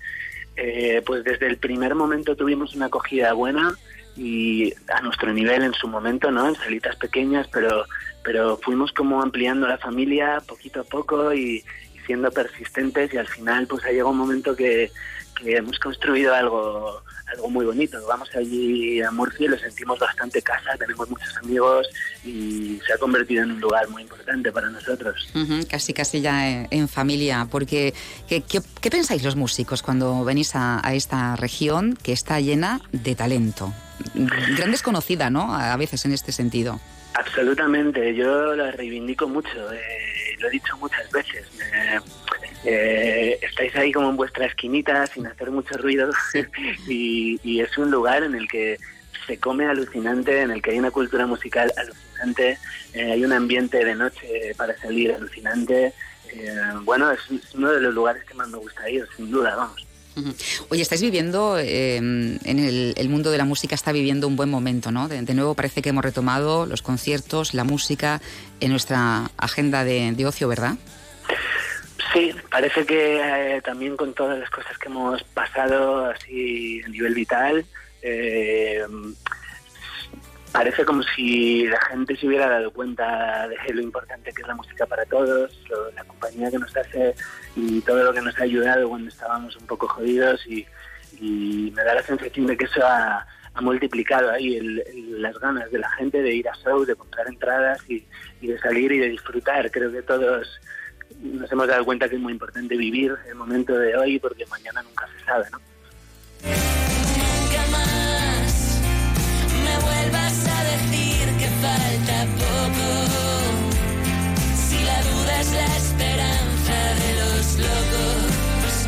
eh, 0.55 1.01
pues 1.05 1.23
desde 1.23 1.47
el 1.47 1.57
primer 1.57 1.95
momento 1.95 2.35
tuvimos 2.35 2.73
una 2.75 2.85
acogida 2.85 3.33
buena 3.33 3.75
y 4.15 4.73
a 4.93 5.01
nuestro 5.01 5.33
nivel 5.33 5.63
en 5.63 5.73
su 5.73 5.87
momento, 5.87 6.31
¿no? 6.31 6.47
En 6.47 6.55
salitas 6.55 6.95
pequeñas, 6.95 7.47
pero, 7.51 7.85
pero 8.23 8.57
fuimos 8.57 8.91
como 8.91 9.21
ampliando 9.21 9.67
la 9.67 9.77
familia 9.77 10.41
poquito 10.45 10.81
a 10.81 10.83
poco 10.83 11.33
y, 11.33 11.63
siendo 12.05 12.31
persistentes 12.31 13.13
y 13.13 13.17
al 13.17 13.27
final 13.27 13.67
pues 13.67 13.83
ha 13.85 13.89
llegado 13.89 14.09
un 14.09 14.17
momento 14.17 14.55
que, 14.55 14.91
que, 15.39 15.57
hemos 15.57 15.79
construido 15.79 16.33
algo 16.33 17.01
algo 17.27 17.49
muy 17.49 17.65
bonito. 17.65 17.97
Vamos 18.07 18.29
allí 18.35 19.01
a 19.01 19.09
Murcia 19.09 19.45
y 19.45 19.49
lo 19.49 19.57
sentimos 19.57 19.97
bastante 19.97 20.41
casa, 20.41 20.75
tenemos 20.77 21.09
muchos 21.09 21.35
amigos 21.37 21.87
y 22.25 22.79
se 22.85 22.93
ha 22.93 22.97
convertido 22.97 23.43
en 23.43 23.51
un 23.51 23.61
lugar 23.61 23.87
muy 23.87 24.01
importante 24.01 24.51
para 24.51 24.69
nosotros. 24.69 25.31
casi, 25.69 25.93
casi 25.93 26.19
ya 26.19 26.65
en, 26.69 26.89
familia, 26.89 27.47
porque 27.49 27.93
¿qué, 28.27 28.43
¿qué, 28.43 28.91
pensáis 28.91 29.23
los 29.23 29.37
músicos 29.37 29.81
cuando 29.81 30.25
venís 30.25 30.55
a, 30.55 30.85
a 30.85 30.93
esta 30.93 31.37
región 31.37 31.97
que 32.03 32.11
está 32.11 32.41
llena 32.41 32.81
de 32.91 33.15
talento? 33.15 33.73
gran 34.15 34.71
desconocida, 34.71 35.29
¿no? 35.29 35.53
A 35.53 35.75
veces 35.77 36.05
en 36.05 36.13
este 36.13 36.31
sentido. 36.31 36.79
Absolutamente, 37.13 38.15
yo 38.15 38.55
la 38.55 38.71
reivindico 38.71 39.27
mucho, 39.27 39.71
eh, 39.73 39.79
lo 40.41 40.47
he 40.47 40.51
dicho 40.51 40.75
muchas 40.77 41.09
veces. 41.11 41.47
Eh, 42.63 43.39
estáis 43.41 43.75
ahí 43.75 43.91
como 43.91 44.09
en 44.09 44.17
vuestra 44.17 44.45
esquinita 44.45 45.07
sin 45.07 45.25
hacer 45.25 45.49
mucho 45.49 45.77
ruido 45.77 46.11
y, 46.87 47.59
es 47.59 47.77
un 47.77 47.89
lugar 47.89 48.23
en 48.23 48.35
el 48.35 48.47
que 48.47 48.77
se 49.25 49.37
come 49.37 49.65
alucinante, 49.65 50.41
en 50.41 50.51
el 50.51 50.61
que 50.61 50.71
hay 50.71 50.79
una 50.79 50.91
cultura 50.91 51.25
musical 51.25 51.71
alucinante, 51.77 52.57
eh, 52.93 53.11
hay 53.11 53.23
un 53.23 53.33
ambiente 53.33 53.83
de 53.83 53.95
noche 53.95 54.53
para 54.57 54.77
salir 54.77 55.13
alucinante. 55.13 55.93
bueno, 56.83 57.11
es 57.11 57.19
uno 57.53 57.71
de 57.71 57.81
los 57.81 57.93
lugares 57.93 58.23
que 58.25 58.33
más 58.33 58.49
me 58.49 58.57
gusta 58.57 58.89
ir, 58.89 59.07
sin 59.15 59.29
duda, 59.31 59.55
vamos. 59.55 59.90
Oye, 60.69 60.81
estáis 60.81 61.01
viviendo, 61.01 61.57
em, 61.57 62.37
en 62.43 62.59
el, 62.59 63.09
mundo 63.09 63.31
de 63.31 63.37
la 63.37 63.45
música 63.45 63.75
está 63.75 63.91
viviendo 63.91 64.27
un 64.27 64.35
buen 64.35 64.49
momento, 64.49 64.91
¿no? 64.91 65.07
De, 65.07 65.21
nuevo 65.33 65.55
parece 65.55 65.81
que 65.81 65.89
hemos 65.89 66.03
retomado 66.03 66.65
los 66.65 66.81
conciertos, 66.81 67.53
la 67.53 67.63
música 67.63 68.21
en 68.59 68.71
nuestra 68.71 69.31
agenda 69.37 69.83
de, 69.83 70.25
ocio, 70.25 70.47
¿verdad? 70.47 70.75
Sí, 72.13 72.33
parece 72.49 72.85
que 72.85 73.55
eh, 73.55 73.61
también 73.61 73.95
con 73.95 74.13
todas 74.13 74.37
las 74.37 74.49
cosas 74.49 74.77
que 74.77 74.89
hemos 74.89 75.23
pasado 75.23 76.09
así 76.11 76.81
a 76.85 76.89
nivel 76.89 77.13
vital, 77.13 77.65
eh, 78.01 78.83
parece 80.51 80.83
como 80.85 81.01
si 81.03 81.65
la 81.65 81.79
gente 81.81 82.15
se 82.15 82.27
hubiera 82.27 82.49
dado 82.49 82.71
cuenta 82.71 83.47
de 83.47 83.73
lo 83.73 83.81
importante 83.81 84.31
que 84.31 84.41
es 84.41 84.47
la 84.47 84.55
música 84.55 84.85
para 84.85 85.05
todos, 85.05 85.51
la 85.95 86.03
compañía 86.03 86.51
que 86.51 86.59
nos 86.59 86.75
hace 86.75 87.15
y 87.55 87.81
todo 87.81 88.03
lo 88.03 88.13
que 88.13 88.21
nos 88.21 88.37
ha 88.39 88.43
ayudado 88.43 88.89
cuando 88.89 89.09
estábamos 89.09 89.55
un 89.55 89.67
poco 89.67 89.87
jodidos 89.87 90.45
y, 90.47 90.65
me 91.21 91.83
da 91.83 91.93
la 91.93 92.01
sensación 92.01 92.47
de 92.47 92.57
que 92.57 92.65
eso 92.65 92.81
ha, 92.83 93.25
multiplicado 93.61 94.31
ahí 94.31 94.59
las 95.19 95.37
ganas 95.37 95.69
de 95.71 95.77
la 95.77 95.89
gente 95.91 96.21
de 96.21 96.33
ir 96.33 96.47
a 96.47 96.55
show, 96.55 96.83
de 96.85 96.95
comprar 96.95 97.27
entradas 97.27 97.79
y, 97.87 98.03
y 98.39 98.47
de 98.47 98.57
salir 98.59 98.91
y 98.93 98.97
de 98.97 99.09
disfrutar. 99.09 99.69
Creo 99.69 99.91
que 99.91 100.01
todos 100.01 100.47
nos 101.21 101.51
hemos 101.51 101.67
dado 101.67 101.85
cuenta 101.85 102.09
que 102.09 102.15
es 102.15 102.21
muy 102.21 102.31
importante 102.31 102.75
vivir 102.77 103.13
el 103.27 103.35
momento 103.35 103.77
de 103.77 103.95
hoy 103.95 104.19
porque 104.19 104.45
mañana 104.47 104.81
nunca 104.81 105.07
se 105.07 105.25
sabe, 105.25 105.45
¿no? 105.51 106.70
Si 114.55 114.83
la 114.83 115.01
duda 115.01 115.41
es 115.41 115.51
la 115.53 115.77
esperanza 115.77 116.93
de 117.01 117.13
los 117.15 117.57
locos, 117.57 118.87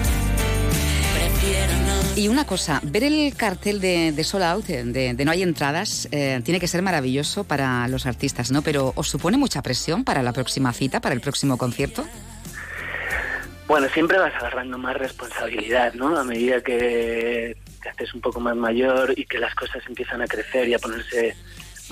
prefiero 1.16 1.74
no. 1.88 1.94
Y 2.16 2.28
una 2.28 2.46
cosa, 2.46 2.80
ver 2.84 3.04
el 3.04 3.34
cartel 3.36 3.82
de, 3.82 4.12
de 4.12 4.46
Out, 4.46 4.70
eh, 4.70 4.84
de, 4.84 5.26
No 5.26 5.32
hay 5.32 5.42
entradas, 5.42 6.08
eh, 6.12 6.42
tiene 6.44 6.60
que 6.60 6.68
ser 6.68 6.84
maravilloso 6.84 7.44
para 7.44 7.88
los 7.88 8.06
artistas, 8.06 8.52
¿no? 8.52 8.62
Pero 8.62 8.94
¿os 8.96 9.10
supone 9.10 9.38
mucha 9.38 9.64
presión 9.64 10.04
para 10.04 10.22
la 10.22 10.32
próxima 10.32 10.72
cita, 10.72 11.00
para 11.00 11.16
el 11.16 11.22
próximo 11.22 11.58
concierto? 11.58 12.06
Bueno, 13.68 13.88
siempre 13.90 14.20
vas 14.20 14.36
agarrando 14.36 14.78
más 14.78 14.96
responsabilidad, 14.96 15.96
¿no? 15.96 16.16
A 16.16 16.24
medida 16.24 16.62
que 16.62 17.58
te 17.82 17.90
haces 17.90 18.14
un 18.14 18.22
poco 18.22 18.40
más 18.40 18.56
mayor 18.56 19.18
y 19.18 19.26
que 19.26 19.40
las 19.40 19.56
cosas 19.56 19.82
empiezan 19.88 20.22
a 20.22 20.28
crecer 20.28 20.70
y 20.70 20.76
a 20.76 20.80
ponerse 20.80 21.36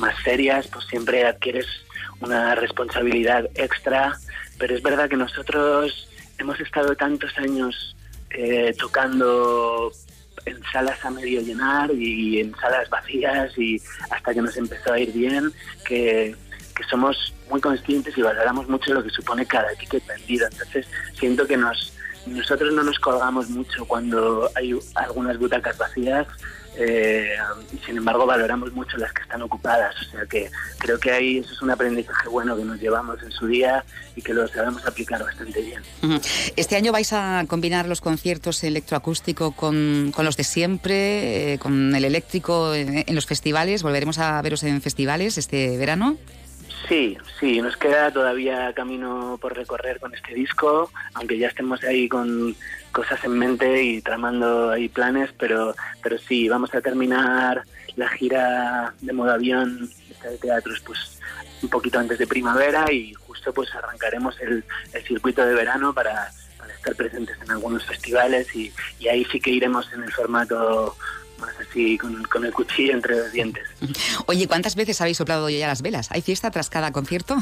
más 0.02 0.16
serias, 0.24 0.68
pues 0.68 0.86
siempre 0.88 1.26
adquieres 1.26 1.68
una 2.20 2.56
responsabilidad 2.56 3.50
extra. 3.56 4.18
Pero 4.58 4.76
es 4.76 4.84
verdad 4.84 5.10
que 5.10 5.16
nosotros 5.16 6.10
hemos 6.38 6.60
estado 6.60 6.96
tantos 6.96 7.32
años 7.38 7.96
eh, 8.32 8.76
tocando 8.78 9.92
en 10.46 10.62
salas 10.72 11.04
a 11.06 11.12
medio 11.12 11.42
llenar 11.42 11.92
y 11.94 12.40
en 12.40 12.56
salas 12.56 12.90
vacías 12.90 13.58
y 13.58 13.82
hasta 14.10 14.34
que 14.34 14.42
nos 14.42 14.58
empezó 14.58 14.94
a 14.94 15.00
ir 15.00 15.12
bien, 15.14 15.52
que, 15.86 16.36
somos 16.90 17.32
muy 17.48 17.62
conscientes 17.62 18.18
y 18.18 18.24
valoramos 18.24 18.68
mucho 18.68 18.92
lo 18.92 19.04
que 19.04 19.12
supone 19.12 19.46
cada 19.46 19.72
ticket 19.76 20.04
vendido. 20.08 20.48
Entonces 20.48 20.88
siento 21.14 21.46
que 21.46 21.56
nos 21.56 21.94
nosotros 22.26 22.74
no 22.74 22.84
nos 22.84 22.98
colgamos 22.98 23.50
mucho 23.50 23.86
cuando 23.86 24.50
hay 24.56 24.74
algunas 24.96 25.38
butacas 25.38 25.78
vacías 25.78 26.26
eh, 26.78 27.36
sin 27.86 27.98
embargo 27.98 28.26
valoramos 28.26 28.72
mucho 28.74 28.98
las 28.98 29.12
que 29.14 29.24
están 29.24 29.42
ocupadas. 29.42 29.96
O 30.02 30.12
sea 30.12 30.26
que 30.26 30.50
creo 30.78 31.00
que 31.00 31.12
ahí 31.12 31.38
eso 31.40 31.54
es 31.54 31.62
un 31.62 31.72
aprendizaje 31.72 32.30
bueno 32.30 32.56
que 32.56 32.64
nos 32.64 32.80
llevamos 32.80 33.22
en 33.24 33.32
su 33.32 33.48
día 33.48 33.84
y 34.16 34.22
que 34.22 34.34
lo 34.34 34.48
sabemos 34.48 34.86
aplicar 34.86 35.24
bastante 35.24 35.62
bien. 35.62 35.82
Este 36.56 36.76
año 36.76 36.92
vais 36.92 37.12
a 37.14 37.46
combinar 37.48 37.88
los 37.88 38.02
conciertos 38.02 38.64
electroacústico 38.64 39.52
con, 39.52 40.12
con 40.16 40.26
los 40.26 40.38
de 40.38 40.44
siempre, 40.44 41.54
eh, 41.54 41.60
con 41.60 41.96
el 41.96 42.06
eléctrico 42.06 42.74
en 42.74 43.16
los 43.16 43.26
festivales. 43.26 43.84
¿Volveremos 43.84 44.20
a 44.20 44.42
veros 44.42 44.64
en 44.64 44.82
festivales 44.82 45.38
este 45.38 45.78
verano? 45.78 46.18
Sí, 46.88 47.17
sí, 47.39 47.62
nos 47.62 47.78
queda 47.78 48.12
todavía 48.12 48.74
camino 48.74 49.38
por 49.41 49.56
recorrer 49.56 50.00
con 50.00 50.13
este 50.13 50.34
disco, 50.34 50.91
aunque 51.13 51.38
ya 51.38 51.48
estemos 51.48 51.84
ahí 51.84 52.10
con 52.10 52.56
cosas 52.91 53.24
en 53.24 53.38
mente 53.38 53.84
y 53.84 54.02
tramando 54.02 54.72
ahí 54.72 54.89
planes, 54.89 55.30
pero, 55.38 55.76
pero 56.02 56.17
sí, 56.17 56.50
vamos 56.50 56.74
a 56.74 56.82
terminar 56.82 57.63
la 57.96 58.10
gira 58.10 58.94
de 59.02 59.13
modo 59.13 59.32
avión 59.32 59.89
de 60.24 60.38
teatros 60.38 60.80
pues 60.82 61.20
un 61.62 61.70
poquito 61.70 62.00
antes 62.00 62.17
de 62.17 62.28
primavera 62.28 62.91
y 62.91 63.13
justo 63.13 63.54
pues 63.54 63.74
arrancaremos 63.76 64.39
el, 64.41 64.63
circuito 65.06 65.46
de 65.46 65.54
verano 65.54 65.94
para, 65.94 66.32
estar 66.76 66.96
presentes 66.96 67.38
en 67.41 67.52
algunos 67.52 67.86
festivales 67.86 68.56
y, 68.56 68.72
y 69.00 69.08
ahí 69.08 69.26
sí 69.26 69.39
que 69.39 69.52
iremos 69.52 69.91
en 69.94 70.04
el 70.04 70.12
formato 70.12 70.96
más 71.42 71.56
así 71.60 71.98
con, 71.98 72.46
el 72.46 72.54
cuchillo 72.54 72.94
entre 72.94 73.18
los 73.18 73.32
dientes. 73.32 73.68
Oye, 74.28 74.48
¿cuántas 74.48 74.76
veces 74.76 75.02
habéis 75.02 75.18
soplado 75.18 75.50
ya 75.50 75.68
las 75.68 75.82
velas? 75.82 76.12
¿Hay 76.12 76.22
fiesta 76.22 76.52
tras 76.52 76.70
cada 76.70 76.92
concierto? 76.92 77.38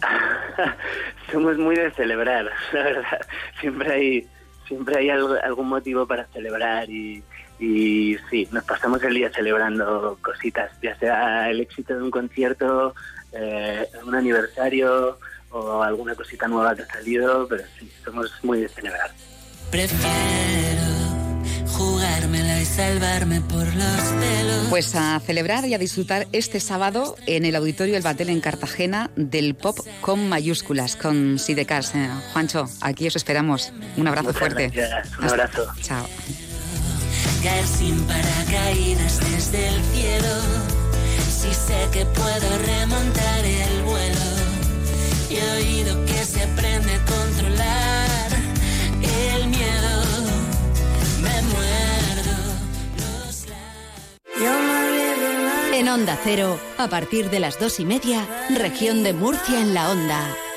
Somos 1.32 1.58
muy 1.58 1.76
de 1.76 1.90
celebrar, 1.92 2.50
la 2.72 2.82
verdad. 2.82 3.20
Siempre 3.60 3.92
hay, 3.92 4.28
siempre 4.66 4.98
hay 4.98 5.10
algún 5.10 5.68
motivo 5.68 6.06
para 6.06 6.26
celebrar 6.26 6.88
y, 6.88 7.22
y 7.58 8.16
sí, 8.30 8.48
nos 8.52 8.64
pasamos 8.64 9.02
el 9.02 9.14
día 9.14 9.30
celebrando 9.30 10.18
cositas, 10.22 10.70
ya 10.82 10.96
sea 10.98 11.50
el 11.50 11.60
éxito 11.60 11.94
de 11.94 12.02
un 12.02 12.10
concierto, 12.10 12.94
eh, 13.32 13.86
un 14.04 14.14
aniversario 14.14 15.18
o 15.50 15.82
alguna 15.82 16.14
cosita 16.14 16.46
nueva 16.46 16.74
que 16.74 16.82
ha 16.82 16.86
salido, 16.86 17.46
pero 17.48 17.64
sí, 17.78 17.90
somos 18.04 18.32
muy 18.42 18.60
de 18.60 18.68
celebrar. 18.68 19.10
Prefiero 19.70 20.97
jugármela 21.78 22.60
y 22.60 22.66
salvarme 22.66 23.40
por 23.40 23.64
los 23.64 24.02
pelos. 24.20 24.66
Pues 24.68 24.94
a 24.96 25.20
celebrar 25.20 25.64
y 25.64 25.74
a 25.74 25.78
disfrutar 25.78 26.26
este 26.32 26.60
sábado 26.60 27.16
en 27.26 27.44
el 27.44 27.54
Auditorio 27.54 27.96
El 27.96 28.02
Batel 28.02 28.30
en 28.30 28.40
Cartagena 28.40 29.10
del 29.16 29.54
pop 29.54 29.78
con 30.00 30.28
mayúsculas, 30.28 30.96
con 30.96 31.38
Sidecas. 31.38 31.94
Eh, 31.94 32.10
Juancho, 32.32 32.68
aquí 32.80 33.06
os 33.06 33.16
esperamos. 33.16 33.72
Un 33.96 34.08
abrazo 34.08 34.34
fuerte. 34.34 34.72
Un 35.18 35.24
abrazo. 35.24 35.66
Chao. 35.80 36.06
Caer 37.42 37.66
sin 37.66 37.96
paracaídas 38.02 39.20
desde 39.30 39.68
el 39.68 39.82
cielo. 39.94 40.34
Si 41.30 41.54
sé 41.54 41.88
que 41.92 42.04
puedo 42.04 42.58
remontar 42.66 43.44
el 43.44 43.82
vuelo. 43.84 44.38
He 45.30 45.50
oído 45.58 46.04
que 46.06 46.24
se 46.24 46.42
aprende 46.42 46.94
a 46.94 47.04
controlar 47.04 47.87
En 55.78 55.88
Onda 55.88 56.18
Cero, 56.24 56.58
a 56.76 56.88
partir 56.88 57.30
de 57.30 57.38
las 57.38 57.60
dos 57.60 57.78
y 57.78 57.84
media, 57.84 58.26
región 58.50 59.04
de 59.04 59.12
Murcia 59.12 59.60
en 59.60 59.74
la 59.74 59.92
Onda. 59.92 60.47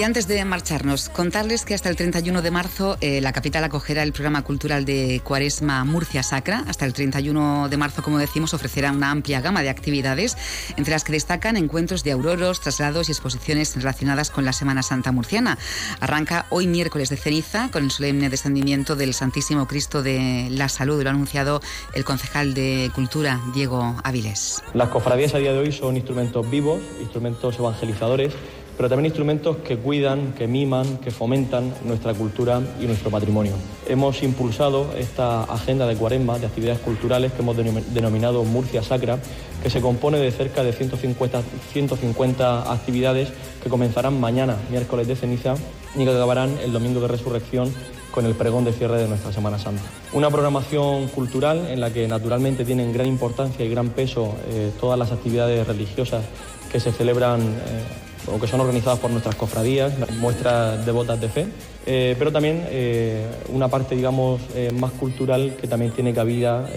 Y 0.00 0.02
antes 0.02 0.26
de 0.26 0.42
marcharnos, 0.46 1.10
contarles 1.10 1.66
que 1.66 1.74
hasta 1.74 1.90
el 1.90 1.96
31 1.96 2.40
de 2.40 2.50
marzo 2.50 2.96
eh, 3.02 3.20
la 3.20 3.34
capital 3.34 3.64
acogerá 3.64 4.02
el 4.02 4.14
programa 4.14 4.40
cultural 4.40 4.86
de 4.86 5.20
Cuaresma 5.22 5.84
Murcia 5.84 6.22
Sacra. 6.22 6.64
Hasta 6.66 6.86
el 6.86 6.94
31 6.94 7.68
de 7.68 7.76
marzo, 7.76 8.02
como 8.02 8.16
decimos, 8.16 8.54
ofrecerá 8.54 8.92
una 8.92 9.10
amplia 9.10 9.42
gama 9.42 9.60
de 9.60 9.68
actividades, 9.68 10.38
entre 10.78 10.92
las 10.92 11.04
que 11.04 11.12
destacan 11.12 11.58
encuentros 11.58 12.02
de 12.02 12.12
auroros, 12.12 12.62
traslados 12.62 13.10
y 13.10 13.12
exposiciones 13.12 13.76
relacionadas 13.76 14.30
con 14.30 14.46
la 14.46 14.54
Semana 14.54 14.82
Santa 14.82 15.12
murciana. 15.12 15.58
Arranca 16.00 16.46
hoy 16.48 16.66
miércoles 16.66 17.10
de 17.10 17.18
ceniza 17.18 17.68
con 17.70 17.84
el 17.84 17.90
solemne 17.90 18.30
descendimiento 18.30 18.96
del 18.96 19.12
Santísimo 19.12 19.68
Cristo 19.68 20.02
de 20.02 20.48
la 20.48 20.70
Salud, 20.70 21.02
lo 21.02 21.10
ha 21.10 21.12
anunciado 21.12 21.60
el 21.92 22.06
concejal 22.06 22.54
de 22.54 22.90
Cultura, 22.94 23.38
Diego 23.52 23.96
Avilés. 24.02 24.62
Las 24.72 24.88
cofradías 24.88 25.34
a 25.34 25.38
día 25.38 25.52
de 25.52 25.58
hoy 25.58 25.72
son 25.72 25.96
instrumentos 25.96 26.48
vivos, 26.48 26.80
instrumentos 27.02 27.58
evangelizadores 27.58 28.32
pero 28.80 28.88
también 28.88 29.08
instrumentos 29.08 29.58
que 29.58 29.76
cuidan, 29.76 30.32
que 30.32 30.46
miman, 30.46 30.96
que 31.04 31.10
fomentan 31.10 31.70
nuestra 31.84 32.14
cultura 32.14 32.62
y 32.80 32.86
nuestro 32.86 33.10
patrimonio. 33.10 33.52
Hemos 33.86 34.22
impulsado 34.22 34.94
esta 34.96 35.42
agenda 35.42 35.86
de 35.86 35.96
cuaresma 35.96 36.38
de 36.38 36.46
actividades 36.46 36.78
culturales 36.78 37.30
que 37.32 37.42
hemos 37.42 37.58
denominado 37.58 38.42
Murcia 38.42 38.82
Sacra, 38.82 39.18
que 39.62 39.68
se 39.68 39.82
compone 39.82 40.16
de 40.16 40.30
cerca 40.30 40.62
de 40.62 40.72
150, 40.72 41.42
150 41.74 42.72
actividades 42.72 43.30
que 43.62 43.68
comenzarán 43.68 44.18
mañana, 44.18 44.56
miércoles 44.70 45.06
de 45.06 45.14
ceniza, 45.14 45.56
y 45.94 46.02
que 46.02 46.10
acabarán 46.10 46.56
el 46.64 46.72
domingo 46.72 47.02
de 47.02 47.08
resurrección 47.08 47.70
con 48.10 48.24
el 48.24 48.34
pregón 48.34 48.64
de 48.64 48.72
cierre 48.72 48.96
de 48.96 49.08
nuestra 49.08 49.30
Semana 49.30 49.58
Santa. 49.58 49.82
Una 50.14 50.30
programación 50.30 51.08
cultural 51.08 51.66
en 51.68 51.80
la 51.80 51.92
que 51.92 52.08
naturalmente 52.08 52.64
tienen 52.64 52.94
gran 52.94 53.08
importancia 53.08 53.62
y 53.62 53.68
gran 53.68 53.90
peso 53.90 54.36
eh, 54.48 54.70
todas 54.80 54.98
las 54.98 55.12
actividades 55.12 55.66
religiosas 55.66 56.24
que 56.72 56.80
se 56.80 56.92
celebran 56.92 57.42
eh, 57.42 58.09
o 58.26 58.38
que 58.38 58.46
son 58.46 58.60
organizadas 58.60 58.98
por 58.98 59.10
nuestras 59.10 59.34
cofradías, 59.34 59.92
muestras 60.18 60.84
devotas 60.84 61.20
de 61.20 61.28
fe, 61.28 61.48
eh, 61.86 62.14
pero 62.18 62.30
también 62.30 62.64
eh, 62.68 63.26
una 63.48 63.68
parte, 63.68 63.96
digamos, 63.96 64.40
eh, 64.54 64.70
más 64.72 64.92
cultural 64.92 65.56
que 65.60 65.66
también 65.66 65.92
tiene 65.92 66.12
cabida 66.12 66.68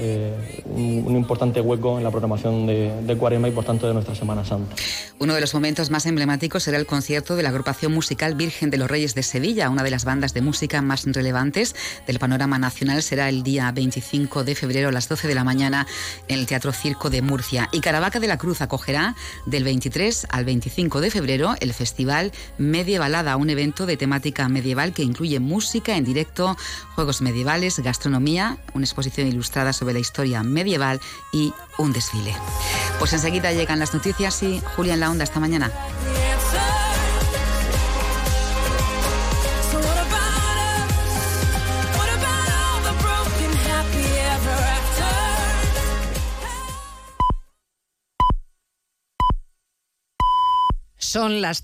un, 0.65 1.03
un, 1.05 1.15
importante 1.15 1.61
hueco 1.61 1.97
en 1.97 2.03
la 2.03 2.11
programación 2.11 2.65
de, 2.65 2.91
de 3.01 3.17
Cuarema 3.17 3.47
y, 3.47 3.51
por 3.51 3.65
tanto, 3.65 3.87
de 3.87 3.93
nuestra 3.93 4.15
Semana 4.15 4.45
Santa. 4.45 4.75
Uno 5.19 5.35
de 5.35 5.41
los 5.41 5.53
momentos 5.53 5.89
más 5.89 6.05
emblemáticos 6.05 6.63
será 6.63 6.77
el 6.77 6.85
concierto 6.85 7.35
de 7.35 7.43
la 7.43 7.49
agrupación 7.49 7.93
musical 7.93 8.35
Virgen 8.35 8.69
de 8.69 8.77
los 8.77 8.89
Reyes 8.89 9.13
de 9.13 9.23
Sevilla, 9.23 9.69
una 9.69 9.83
de 9.83 9.91
las 9.91 10.05
bandas 10.05 10.33
de 10.33 10.41
música 10.41 10.81
más 10.81 11.05
relevantes 11.05 11.75
del 12.07 12.19
panorama 12.19 12.57
nacional. 12.57 13.03
Será 13.03 13.29
el 13.29 13.43
día 13.43 13.71
25 13.71 14.43
de 14.43 14.55
febrero 14.55 14.89
a 14.89 14.91
las 14.91 15.09
12 15.09 15.27
de 15.27 15.35
la 15.35 15.43
mañana 15.43 15.85
en 16.27 16.39
el 16.39 16.45
Teatro 16.45 16.71
Circo 16.71 17.09
de 17.09 17.21
Murcia. 17.21 17.69
Y 17.71 17.81
Caravaca 17.81 18.19
de 18.19 18.27
la 18.27 18.37
Cruz 18.37 18.61
acogerá 18.61 19.15
del 19.45 19.63
23 19.63 20.27
al 20.29 20.45
25 20.45 21.01
de 21.01 21.11
febrero 21.11 21.55
el 21.59 21.73
Festival 21.73 22.31
Medievalada, 22.57 23.37
un 23.37 23.49
evento 23.49 23.85
de 23.85 23.97
temática 23.97 24.49
medieval 24.49 24.92
que 24.93 25.03
incluye 25.03 25.39
música 25.39 25.97
en 25.97 26.05
directo, 26.05 26.55
juegos 26.95 27.21
medievales, 27.21 27.79
gastronomía, 27.79 28.57
una 28.73 28.85
exposición 28.85 29.27
ilustrada 29.27 29.73
sobre 29.73 29.93
la 29.93 29.99
historia 29.99 30.43
medieval 30.43 31.01
y 31.31 31.53
un 31.77 31.93
desfile. 31.93 32.35
Pues 32.99 33.13
enseguida 33.13 33.51
llegan 33.51 33.79
las 33.79 33.93
noticias 33.93 34.41
y 34.43 34.61
Julia 34.75 34.93
en 34.93 34.99
la 34.99 35.09
onda 35.09 35.23
esta 35.23 35.39
mañana. 35.39 35.71
Son 51.13 51.41
las 51.41 51.61